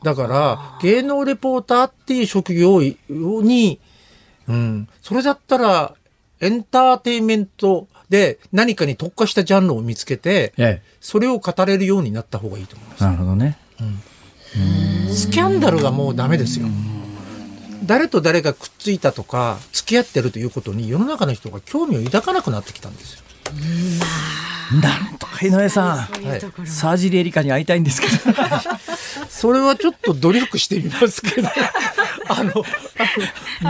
[0.05, 3.81] だから芸能レポーターっていう職業に、
[4.47, 5.95] うん、それだったら
[6.41, 13.03] エンターテインメントで何かに特化したジャンルを見つけて、ええ、それを語れるようになった方がいいと思います。
[13.03, 13.59] なるほどね。
[13.81, 14.01] うん、
[15.13, 16.67] スキャンダルがもうダメですよ。
[17.85, 23.21] 誰と誰がくっついたとか付き合ってるということに世の中の人が興味を抱かなくなってきたんですよ。
[24.83, 28.15] なんとか井上さん、はい、サージリエリカに会いたいんですけど。
[29.29, 31.49] それはちょっと努力してみますけど
[32.29, 32.65] あの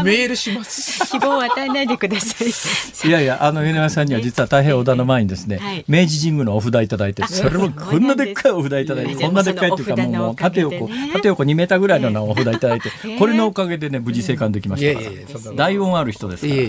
[0.05, 1.11] メールします。
[1.11, 3.09] 希望を与えないでください。
[3.09, 15.55] いやいやあの井上さんには実は大変小田の前にですね、はい、明治神宮のお札いただいてそれもこんなでっかいお札いただいてこんなでっかいっていうかもう縦横縦横2メーターぐらいのお札いただいてこれのおかげでね無事生還できましたから。
[15.55, 16.63] 大恩ある人ですから。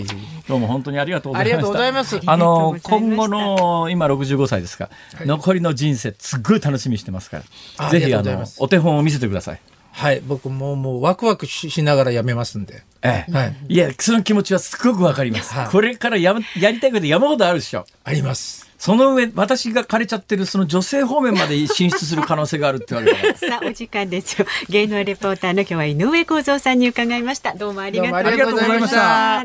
[0.48, 2.32] どうも本当にありがとうございました。
[2.32, 7.42] あの今後の今65歳ですか、はい、残りの人生すっごい楽しみしてますか
[7.78, 7.90] ら。
[7.90, 9.60] ぜひあのお手本を見せてください
[9.92, 13.32] はい僕ももうワクワクしながらやめますんで、ええ。
[13.32, 17.84] はい、いやその気持ちはすごくわかります、はい、これからややりたいこと山ほどあるでしょ。
[18.04, 18.70] あります。
[18.78, 24.46] その上私が枯れちゃってるその女性方面まで進出する可能性があるって言われた さあお時間ですよ。
[24.70, 27.54] 芸能レポーターの今日は井上公造さんに伺いました。
[27.54, 29.44] どうもありがとうございました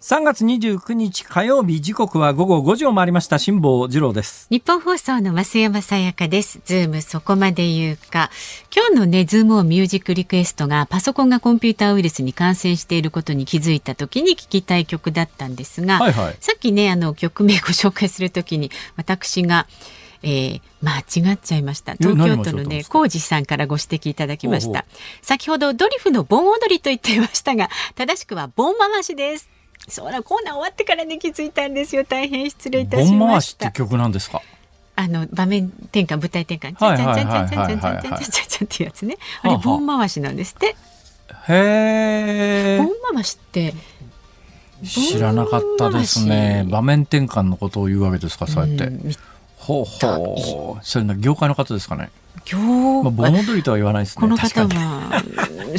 [0.00, 3.38] 3月29日火曜日時刻は午後5時を回りました。
[3.38, 4.46] 辛坊治郎です。
[4.48, 6.58] ニッポン放送の増山さやかです。
[6.64, 8.30] ズームそこまで言うか。
[8.74, 19.66] 今日のねズームオンミュージックリクエストがパソコンがコンピューターウイルスに感染していることに気づいた時に聞きたい曲だったんですが、はいはい、さっきねあの曲名ご紹介するときに私が
[20.22, 21.94] えー、間違っちゃいました。
[21.94, 24.86] 東京都のね浩二さんからご指摘いただきました。
[25.20, 29.48] 先ほどドリフの盆踊りと言っていましたが正しくは盆回しです
[29.88, 32.04] そうだコーナー終わってからね気づいたんですよ。
[32.04, 33.68] 大変失礼いたしました。
[33.68, 34.42] って曲なんですか？
[34.96, 40.76] あの場面転換舞台転換ちゃんちゃんちゃんちゃんちゃんちゃんちゃんちゃんちゃんちゃんってやつねあれ盆回しなんですって
[41.48, 43.74] へえ盆回しって
[44.84, 48.90] 知らなかったですね場面転換のことを言うわけですかそうやって、
[49.56, 52.10] ほうほうそれ業界の方ですかね
[52.50, 54.20] 今日、まあ、盆踊りとは言わないですね。
[54.20, 55.22] この方は、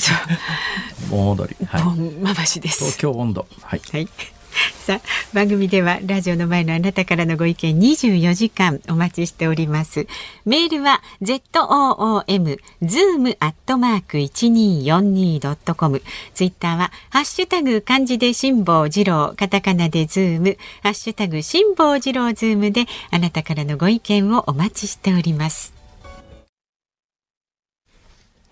[1.09, 1.65] 盆踊り。
[1.65, 2.85] はい、盆回しです。
[2.85, 3.47] 東京温度。
[3.61, 3.81] はい。
[3.91, 4.07] はい
[4.85, 5.01] さあ
[5.33, 10.07] 番組ではラジオの前のあなたからのご意見24時間お待ちしております
[10.45, 16.01] メールは zoom zoom アットマーク 1242.com
[16.33, 25.80] ツイッターはハッシュタグ漢字で辛坊治郎カタカナでズームハッシュタグ辛坊治郎ズームであなたからのご意見をお待ちしております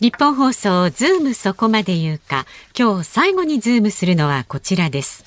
[0.01, 2.45] ニッポン放送ズームそこまで言うか。
[2.78, 5.26] 今日最後にズームするのはこちらです。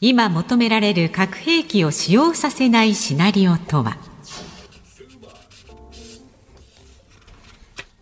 [0.00, 3.98] 今求められる核兵器を使用させないシナリオとは。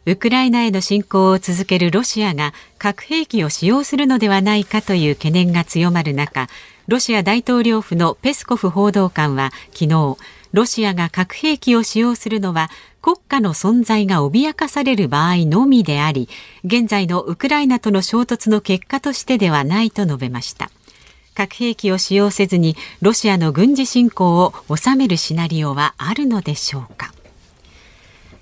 [0.07, 6.49] ウクライナへの侵攻を続けるロシアが核兵器を使用するのではないかという懸念が強まる中
[6.89, 10.17] ロシア大統領府のペスコフ報道官は昨日
[10.53, 12.71] ロシアが核兵器を使用するのは
[13.03, 16.29] 国家の存在が脅かされる場合のみであり
[16.65, 20.71] 現在のウクライナとの衝突の結果としてではないと述べました。
[21.35, 27.15] 核兵器を使用せずにロシアの軍事侵攻を収めるシナリオはあるのでしょうか。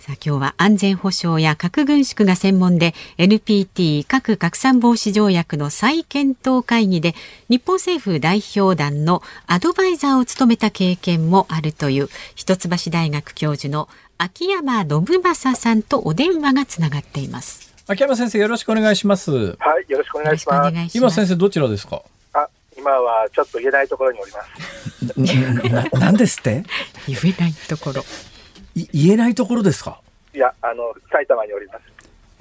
[0.09, 7.15] さあ今日は安全保障や核軍縮が専門で NPT 核拡散防止条約の再検討会議で
[7.51, 13.87] 日本政府代表団のアドバイザーを務めた経験もあるという一橋大学教授の
[14.17, 17.75] 秋山信正さんとお電話がつながっています。
[17.87, 19.31] 秋山先生よろしくお願いします。
[19.31, 19.47] は
[19.87, 20.97] いよろしくお願いします。
[20.97, 22.01] 今先生どちらですか？
[22.33, 22.49] あ
[22.79, 25.69] 今はちょっと言えないところにおります。
[25.71, 26.65] な なんですって？
[27.07, 28.05] 言えないところ
[28.93, 30.01] 言えないところですか？
[30.35, 31.75] いや、あの、埼玉におりま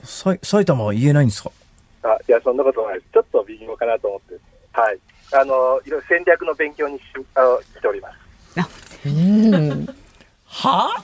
[0.03, 0.23] す。
[0.23, 1.51] さ埼玉は言えないんですか？
[2.03, 3.05] あ、いや、そんなことないです。
[3.13, 4.35] ちょっと微妙かなと思って。
[4.73, 4.99] はい。
[5.33, 7.03] あの、いろいろ戦略の勉強にし、
[7.35, 8.59] あの、来ております。
[8.59, 8.69] あ、
[9.05, 9.87] うん。
[10.45, 11.03] は？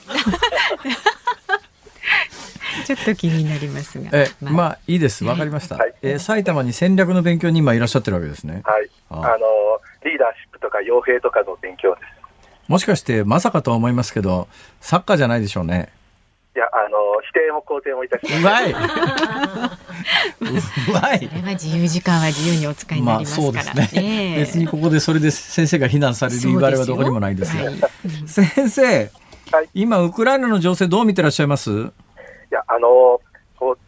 [2.86, 4.10] ちょっと気になりますが。
[4.12, 5.24] え、まあ、まあ、いいです。
[5.24, 5.76] わかりました。
[5.76, 8.62] はい、えー、埼玉に戦略の勉強に今いらっしゃってるわけですね。
[8.64, 8.90] はい。
[9.10, 9.26] あの、
[10.04, 12.06] リーダーシップとか傭兵とかの勉強です。
[12.68, 14.48] もしかして、まさかとは思いますけど、
[14.80, 15.90] サッカーじゃないでしょうね。
[16.56, 18.36] いや、あの、否定も肯定もいたします。
[18.38, 18.72] うまい。
[18.72, 18.76] う
[20.92, 21.28] まい。
[21.28, 23.52] それは自由時間は自由にお使いになりますから。
[23.52, 27.88] まあ、そうですね、えー、別にここでそれで先生が非難される言われはどこにもないですが。
[28.26, 29.10] 先生、
[29.50, 31.70] はい、今ウクライナの情勢どう見てらっしゃいます？
[31.70, 31.74] い
[32.50, 33.20] や、あの、
[33.58, 33.78] こう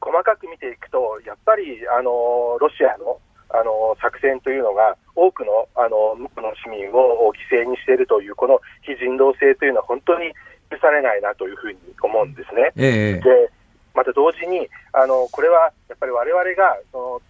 [0.00, 3.18] 細かく見ていくと、やっぱり、あの、ロシアの
[3.50, 10.32] あの作戦というのが、多くのあのの市民を犠牲にしているという、この非人道性というのは、本当に
[10.70, 12.72] 許されないなというふうに思うんですね。
[12.76, 13.50] えー、で
[13.94, 17.22] また同時にあの、これはやっぱりわれわれがその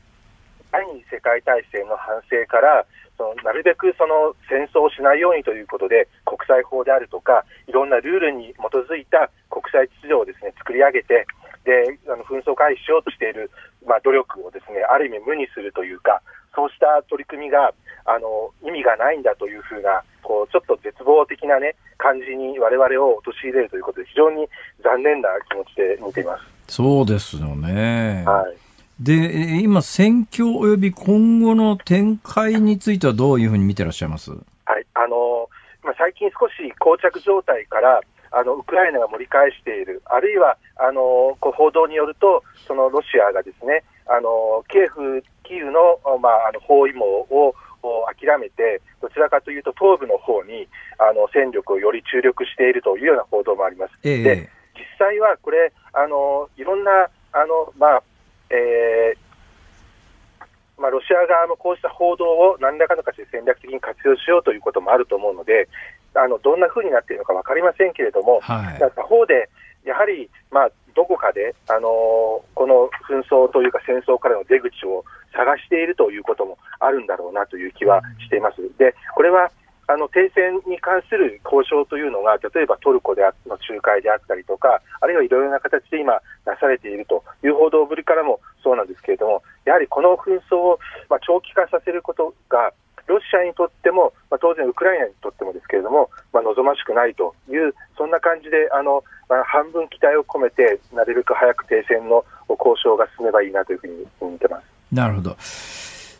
[0.70, 2.86] 第二次世界大戦の反省から、
[3.18, 11.26] そのなるべくその戦争をしないようにということで、国際法であるとか、いろんなルールに基づいた国際秩序をですね作り上げて、
[11.64, 13.50] であの紛争回避しようとしている、
[13.84, 16.22] まあ、努力をですねある意味無にするというか、
[16.54, 17.72] そうした取り組みが
[18.04, 24.48] あの意味がないんだというふうな、こうちょっと絶望的な、ね、感じにわれわれを陥れるということで、非常に
[24.82, 26.44] 残念な気持ちで見ています。
[26.68, 28.24] そうですよね。
[28.26, 28.56] はい。
[29.02, 34.86] で今、戦況および今後の展開についてはどういうふうに見てらっしゃいます、はい。
[34.94, 35.48] あの
[35.82, 38.00] まあ、最近、少し膠着状態から
[38.32, 47.54] あのウクライナが盛り返している、あるいはあのこう報道によると、そのロシアがですねあのキエフ、キーウの,、まあ、あの包囲網を
[48.10, 50.66] 諦めて、どちらかというと東部の方に
[50.98, 53.94] あの戦力をより注力しているというような報道もあります。
[54.02, 58.02] えー、で実際はこれあのいろんなあの、まあ
[58.50, 59.18] えー
[60.80, 65.68] まあ、ロシア側のこうした報道を何らかの形で戦略的に活用しようということもあると思うので、
[66.14, 69.48] あのどんなふうになっているのか分かりませんけれども、はい、他方で、
[69.84, 71.82] やはり、まあ、どこかで、あのー、
[72.54, 78.56] この紛争というか戦争からの出口を探しているということもあるんだろうなという気はしています。
[78.78, 79.50] でこれは
[79.90, 86.14] あの停戦に関する交渉というのが、例えばトルコであの仲介であったりとか、あるいはいろいろな形で今、
[86.46, 90.78] なされているという報道ぶりからもそうなんですけれども、やはりこの紛争を、
[91.08, 92.72] まあ、長期化させることが、
[93.06, 104.64] ロシアにとっても、まあ、当然ウクライナにとってもですけれども、まあ、望ましくないという、そんな感じで、あのまあ、半分期待を込めて、なるべく早く停戦の交渉が進めばいいなというふうに見てます。
[104.92, 105.36] なるほど。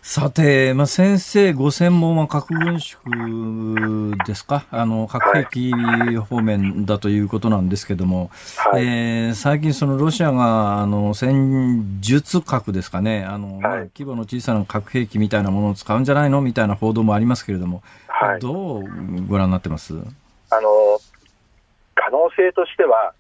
[0.02, 13.24] さて、まあ、先生、ご専門は核軍縮ですか、あの核兵器方面だということなんですけれども、はい、えー、最近、そのロシアがあの戦術核ですかね？
[13.24, 18.84] あの、はい、規模の小さな核兵器みたいなものを使うんじゃないのみたいな報道もありますけれども、はい、どう
[19.28, 19.94] ご覧になってます？
[19.94, 20.98] あの
[21.94, 23.12] 可能性としては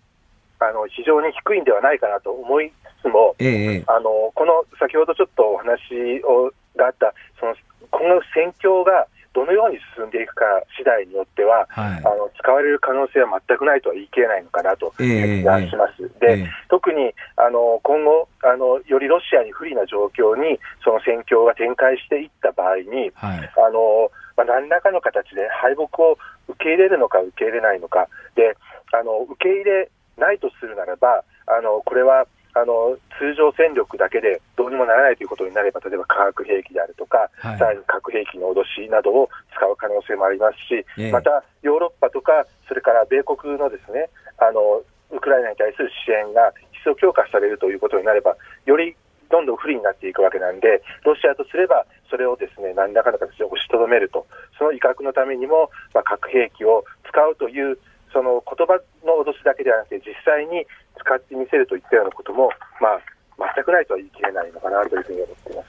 [0.58, 7.54] あの、非常に低いんではないかなと思いつつも、ええ、あのこの先ほどちょっとお話をがあった、その
[7.92, 16.02] 今後の戦況がどのように進んでいくか次第によっては、はい、あの使われる可能性は全くないとは言い切れないのかなと決断します。
[16.02, 26.16] えー、で、えー、特にあの今後あの、よりロシアに不利な状況にその戦況が展開していった場合に、はい、あのまあ、何らかの形で敗北を
[26.48, 28.56] 受け入れるのか受け入れないのか、で
[28.92, 48.36] あの受け入れないとするならば、あのこれはあの通常戦力だけでどうにもならないということになれば、例えば化学兵器であるとか、はい、さらに核兵器の脅しなどを使う可能性もありますし、ええ、またヨーロッパとか、それから米国のですねあのウクライナに対する支援が一層強化されるということになれば、
[48.66, 48.96] より
[49.30, 54.26] どんどん不利になっていくわけなんで、ロシアとすれば、それをですね何らかの形で押しとどめると、
[54.58, 57.78] その威嚇のためにも、まあ、核兵器を使うという、
[58.12, 60.66] その言葉の脅しだけではなくて、実際に
[61.00, 65.68] 使ってみせるといったようなことも、まあ、全くないとは言い切れないのかなというふうに思っています。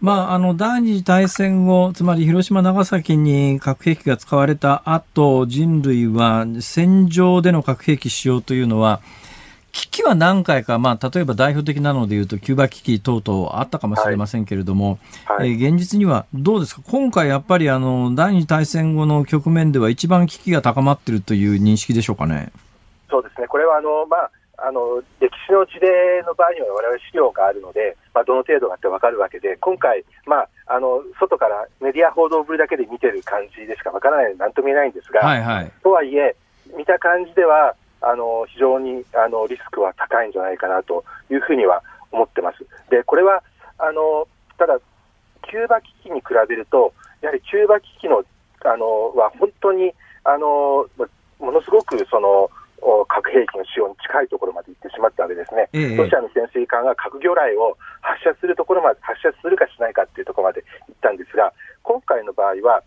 [0.00, 9.00] まあ、あの、第二次大戦後、つまり広島、長崎に核兵器が使われた後、人類は戦場での核兵器使用というのは、
[9.72, 22.52] 危機は何回か、まあ、例えば代表的なのでいうと、キューバ危機等々あったかもしれませんけれども、はいはい、えー、現実にはどうですか、今回やっぱりあの第二次大戦後の局面では、一番危機が高まっているという認識でしょうかね？
[23.10, 24.30] そうですねこれはあの、まあ
[24.66, 36.34] あの歴史の事例の場合には、われわれ資料があるので、まあ、どの程度かって分かるわけで、今回、まあ、あの外からメディア報道ぶりだけで見てる感じでしか分からないので、なんとも言えないんですが、はいはい、とはいえ、
[36.76, 42.58] 見た感じでは、あの非常にあのリスクは高いんじゃないかなというふうには思ってます。
[42.90, 43.42] でこれは
[43.78, 44.78] あのただ、
[45.48, 46.92] キューバ危機に比べると、
[47.22, 48.24] やはりキューバ危機の
[48.64, 49.92] あのは本当に
[50.24, 50.86] あの
[51.38, 52.50] ものすごくその
[53.08, 62.82] 核兵器の使用に近いところまで行ってしまったわけですね、ええ、ロシアの潜水艦が核魚雷を発射するところまで、発射するかしないかっていうところまで行ったんですが、今回の場合は、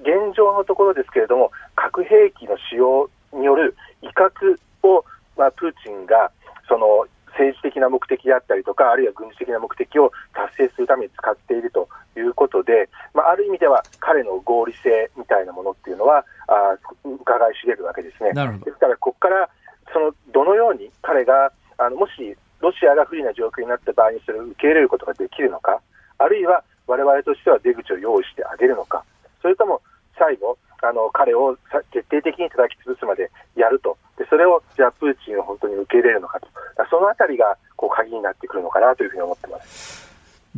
[0.00, 5.04] 現状のところですけれども、核兵器の使用による威嚇を、
[5.36, 6.30] まあ、プーチンが
[6.68, 7.06] その
[7.38, 16.76] 政治的な目的であったりとか、あるいは軍事的な目的を達成するために使っているということで、まあ、ある意味では彼の合理性みたいなものっていうのは、あ
[17.14, 18.32] 伺い知れるわけですね。
[18.64, 19.48] ですから、ここから
[19.92, 25.80] そのどのように彼が、あのもしロシアが不利な状況になった場合にそれを受け入れることができるのか、
[26.18, 29.04] あるいは我々としては出口を用意してあげるのか、
[29.40, 29.80] それとも
[30.18, 31.56] 最後、あの彼を
[31.92, 36.48] 徹底的に叩き潰すまでやると、でそれをじゃあプーチンを本当に受け入れるのかと、
[36.90, 40.07] そのあたりがこう鍵になってくるのかなというふうに思ってます。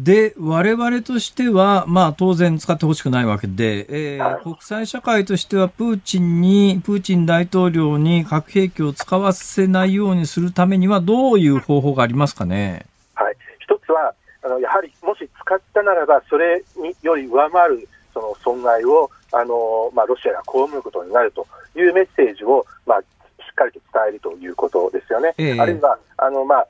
[0.03, 12.87] で、我々としては、まあ当然使ってほしくないわけで、えー、はい、国際社会としてはプーチンに、プーチン大統領に核兵器を使わせないようにするためにはどういう方法がありますかね？
[13.15, 13.37] はい。
[13.59, 21.47] 一つは、あの、やはりもし使ったならば、それにより上回るその損害をあのまあ、ロシアが被ることになると
[21.77, 25.35] いうメッセージを、まあ、しっかりと伝えるということですよね。
[25.39, 26.67] えー、あるいはあの、まあ、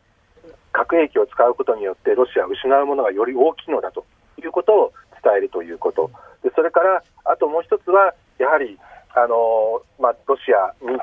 [0.73, 4.05] 核兵器を使うことによってロシアが失うものがより大きいのだと
[4.39, 4.93] いうことを
[5.23, 6.11] 伝えるということ。
[6.43, 8.79] でそれからあともう一つはやはり
[9.15, 10.97] あの、まあ、ロシアに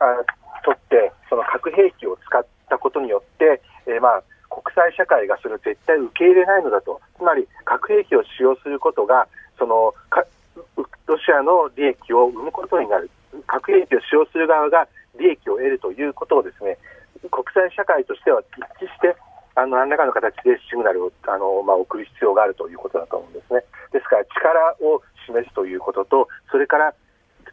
[0.00, 0.24] あ
[0.64, 7.00] とってその核兵器を使ったことによって、えー、まあ国際社会がそれを絶対受け入れないのだと。
[7.16, 9.28] つまり核兵器を使用することが
[9.58, 9.94] その
[11.06, 13.10] ロシアの利益を生むことになる、
[13.46, 14.86] 核兵器を使用する側が
[15.18, 16.78] 利益を得るということをですね
[17.28, 18.42] 国際社会としては
[18.80, 19.16] 一致して
[19.58, 23.60] あの何らかの形でシグナルをあの、まあ、送る必要があるということだと思うんですね。
[23.92, 24.54] ですから力
[24.86, 26.94] を示すということと、それから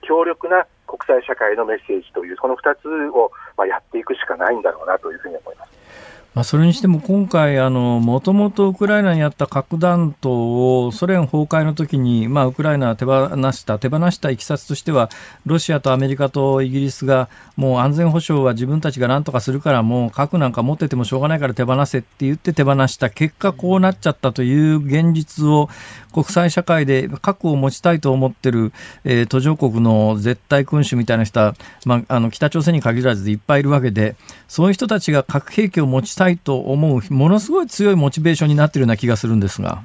[0.05, 6.24] 強力な国際社会のメッセージという、この2つを、まあ、やっていくしかないんだろうなというふうに思います。
[6.35, 15.09] まあ、それにしても今回、もともとウクライナにあった核弾頭をソ連崩壊の時に、まあ、ウクライナは手放した、手放したいきさつとしては、
[15.45, 25.69] ロシアとアメリカとイギリスが、もう安全保障は自分たちが何とかするから、もう核なんか持っててもしょうがないから手放せって言って手放した結果、こうなっちゃったという現実を、
[26.11, 28.73] 国際社会で核を持ちたいと思っている、
[29.05, 31.55] え、途上国の絶対君主みたいな人は、
[31.85, 34.17] まあ、あの北朝鮮に限らずいっぱいいるわけで、
[34.49, 39.81] そういう人たちが核兵器を持ちたいと思う、ものすごい強いモチベーションになっているような気がするんですが。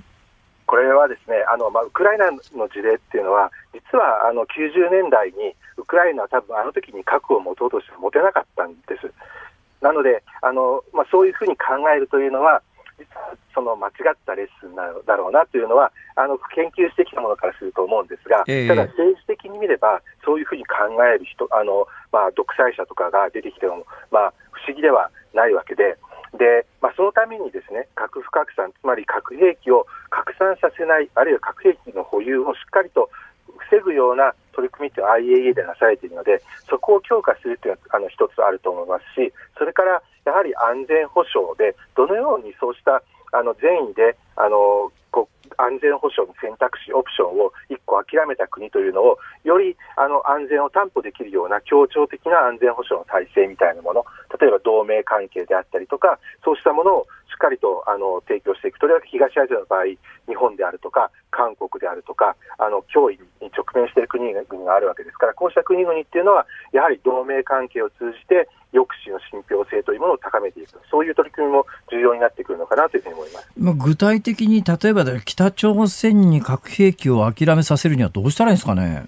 [0.66, 2.38] これはですね、あのまあ、ウクライナの
[2.68, 9.10] 事例っていうのは、実はあの90年代にウクライナは多分あの時に核を持とうとして持てなかったんです。
[9.82, 12.62] なので、あのまあ、そういうふうに考えるというのは、
[12.98, 25.96] 実はその間違ったレッスンなだろうなというのは、あの研究してきたものからすると思うんですが、えー、ただ政治的に見れば、そういうふうに考える人、あのまあ、独裁者とかが出てきても、まあ、不思議ではないわけで、
[26.38, 33.10] でまあ、そのためにですね核不拡散、つまり核兵器を拡散させない、あるいは核兵器の保有をしっかりと
[33.70, 43.02] 防ぐような取り組みというのは IAEA でなされているので、そこを強化するというのはあの一つあると思いますし、それからやはり安全保障で、どのようにそうした
[43.32, 54.04] あの善意であのこう安全保障の選択肢、オプションを1個諦めた国というのを、よりあの安全を担保できるような協調的な安全保障の体制みたいなもの、
[54.40, 59.84] 例えば同盟関係であったりとか、そうしたものをしっかりとあの提供していく、とりわけ東アジアの場合、
[60.28, 73.50] 日本であるとか、韓国であるとか、あの脅威に直面している国国々があるわけですから、こうした国々っていうのは、やはり同盟関係を通じて、抑止の信憑性というものを高めていく、そういう取り組みも重要になってくるのかなというふうに思います。
[73.56, 79.06] まあ具体的に例えば北朝鮮に核兵器を諦めさせるにはどうしたらいいんですかね？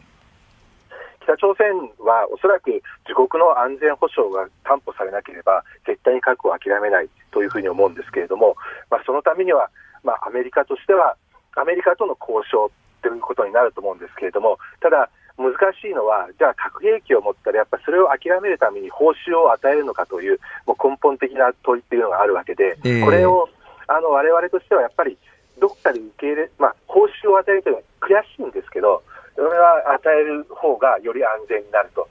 [1.23, 2.71] 北朝鮮はおそらく
[3.07, 8.57] 自国の安全保障が担保されなければ、絶対に核を諦めないというふうに思うんですけれども、
[8.91, 9.71] まあ、そのためには、
[10.03, 11.17] まあ、アメリカとしては、
[11.57, 12.71] アメリカとの交渉
[13.03, 23.49] ということになると思うんですけれども、ただ、難しいのは、じゃあ核兵器を持ったら、やっぱりそれを諦めるために報酬を与えるのかという、もう根本的な問いっていうのがあるわけで、えー、これを
[23.89, 25.17] あの我々としてはやっぱり、
[25.59, 29.03] どっかで受け入れ、まあ、報酬を与えるというのは悔しいんですけど、
[29.35, 32.09] それは与える方がより安全になると、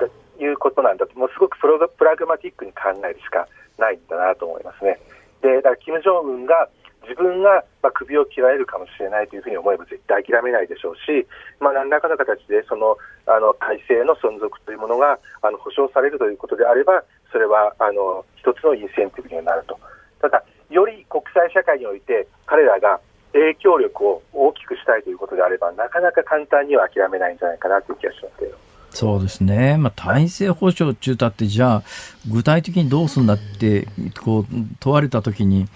[0.00, 3.46] うん、いうことなんだと、もうすごくプロプラグマティックに考えるしか
[3.78, 4.98] ないんだなと思いますね。
[5.42, 6.68] で、だから、金正恩が
[7.02, 11.26] 自分がまあ首を切られるかもしれないというふうに思えば絶対諦めないでしょうし、
[11.60, 12.96] まあ、何らかの形でその
[13.26, 19.78] あの体制の存続というものがあの保障されるということであれば、それはあの一つのインセンティブにはなると。
[20.20, 23.00] ただ、より国際社会において彼らが
[23.32, 28.56] 影響力を大きくしたいということであれば、なかなか簡単には諦めないんじゃないかなという気がしますけど。
[28.90, 31.82] そうですね、まあ、体制保障中だって、じゃあ、
[32.30, 33.88] 具体的にどうするんだって
[34.22, 34.44] こう
[34.80, 35.66] 問われたときに、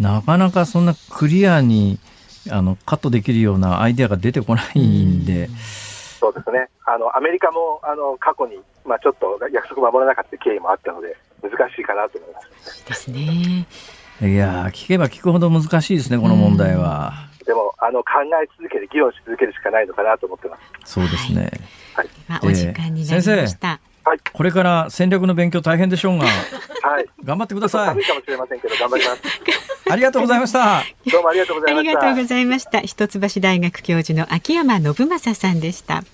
[0.00, 1.98] なかなかそんなクリアに
[2.50, 5.48] あのカットできるようなアイデアが出てこないんで。
[6.18, 12.86] そうですねあのアメリカもあの過去に、まあ、ちょっと約束守らなかった経緯もあったので、難しいかなと思います。
[12.86, 13.66] ですね
[14.22, 17.12] いや聞けば聞くほど難しいですね、この問題は。
[17.44, 18.10] でもあの考
[18.40, 20.92] え続けて、議論し続けるしかないのかなと思ってます。
[20.94, 21.50] そうですね。
[21.94, 23.80] はい、はい、お時間になりました。
[24.04, 27.86] はい、これから戦略の勉強大変でしょうが、はい、頑張ってください。
[27.88, 29.22] 寒いかもしれませんけど、頑張ります。
[29.90, 30.82] ありがとうございました。
[31.10, 31.90] どうもありがとうございました。
[31.90, 32.80] ありがとうございました。
[32.80, 36.04] 一橋大学教授の秋山信正さんでした。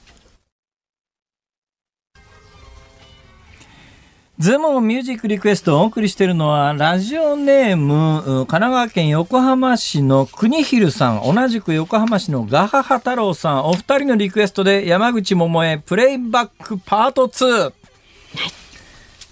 [4.38, 17.62] ズームミュージックリクエストをお送りしているのは、ラジオネーム、神奈川県横浜市の国広さん、同じく横浜市のガハハ太郎さん、お二人のリクエストで山口百恵プレイバックパート2。
[17.62, 17.72] はい、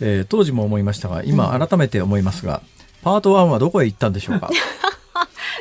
[0.01, 2.61] えー、当時も思いましたが、今改めて思いますが、
[3.05, 4.51] パート1はどこへ行ったんでしょうか？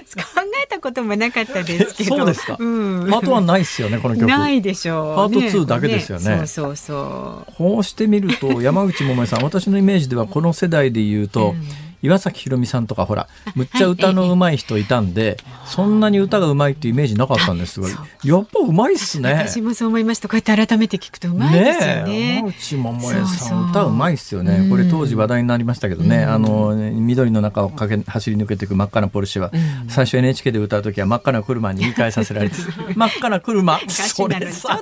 [0.16, 0.24] 考
[0.64, 2.18] えたこともなかったですけど。
[2.18, 2.58] そうですか。
[2.60, 4.28] うん、パート1ないですよね、この曲。
[4.28, 5.16] ないでしょう。
[5.16, 6.30] パート2だけですよね。
[6.30, 7.54] ねそうそうそう。
[7.58, 17.96] こうしてみると、山口百恵さん、私のイメージではこの世代で言うと、うん岩崎宏美さんとかほらむっちゃ歌の上手い人いたんで、そんなに歌が上手いっていうイメージなかったんですがや
[18.40, 19.34] っぱ上手いっすね。
[19.34, 20.28] 私もそう思いました。
[20.28, 22.36] こうやって改めて聞くと上手いですよね。
[22.36, 24.68] 山内百恵さん歌上手いっすよね。
[24.70, 29.52] これ当時話題になりましたけどね、あの緑の中を駆け走り抜けていく真っ赤なポルシェは、
[29.88, 32.56] 最初 NHK で歌う時は真っ赤な車に言い換えさせられて
[32.96, 33.80] 真っ赤な車。
[33.90, 34.80] それさ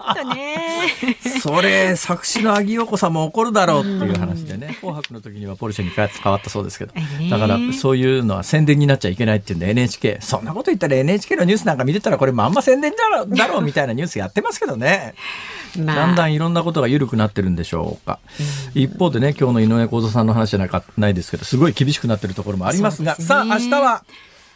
[1.42, 6.94] それ作詞の萩陽子さんも怒るだろうっていう話でね「紅白」の時にはポルシェに変わったそうですけど
[7.30, 15.16] だからそういうのは宣伝になっちゃいけないっていうんで NHK そんなこと言ったら NHK のニュースなんか見てたらこれまんま宣伝だろだろうみたいなニュースやってますけどね。
[15.78, 18.20] まあ、だんだんいろんなことが緩くなってるんでしょうか、
[18.76, 24.04] うん、一方でね今日の井上公造さんの話じゃないかないですけどすごい厳しくなってるところもありますが、ね、さあ明日は？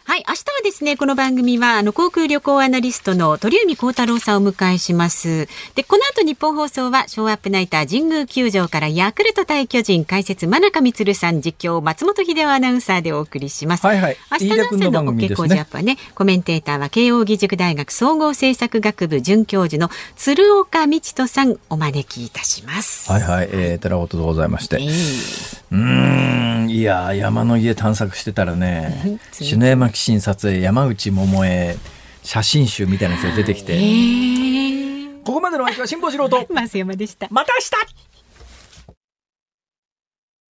[0.08, 5.48] はい、明日はですね、この番組は、あの、航空旅行アナリストの鳥海高太郎さんをお迎えします。
[5.74, 13.86] で、この後日本放送は、ショーアップナイター神宮球場からヤクルト対巨人解説、真中光さん実況、松本秀夫アナウンサーでお送りします。
[13.86, 14.16] はいはい。
[14.32, 23.12] 明日の朝の工事アップはね、コメンテーターは慶応義塾大学総合政策学部准教授の鶴岡道人さんお招きいたします。
[23.12, 24.78] はいはい、えー、寺本でございまして。
[24.80, 31.76] えー、うん、いや、山の家探索してたらね、篠山紀信撮影山内桃江
[32.22, 33.76] 写真集みたいなやつが出てきて、
[35.24, 36.46] ここまでの相手は辛坊治郎と。
[36.54, 37.26] 増山でした。
[37.30, 38.07] また明日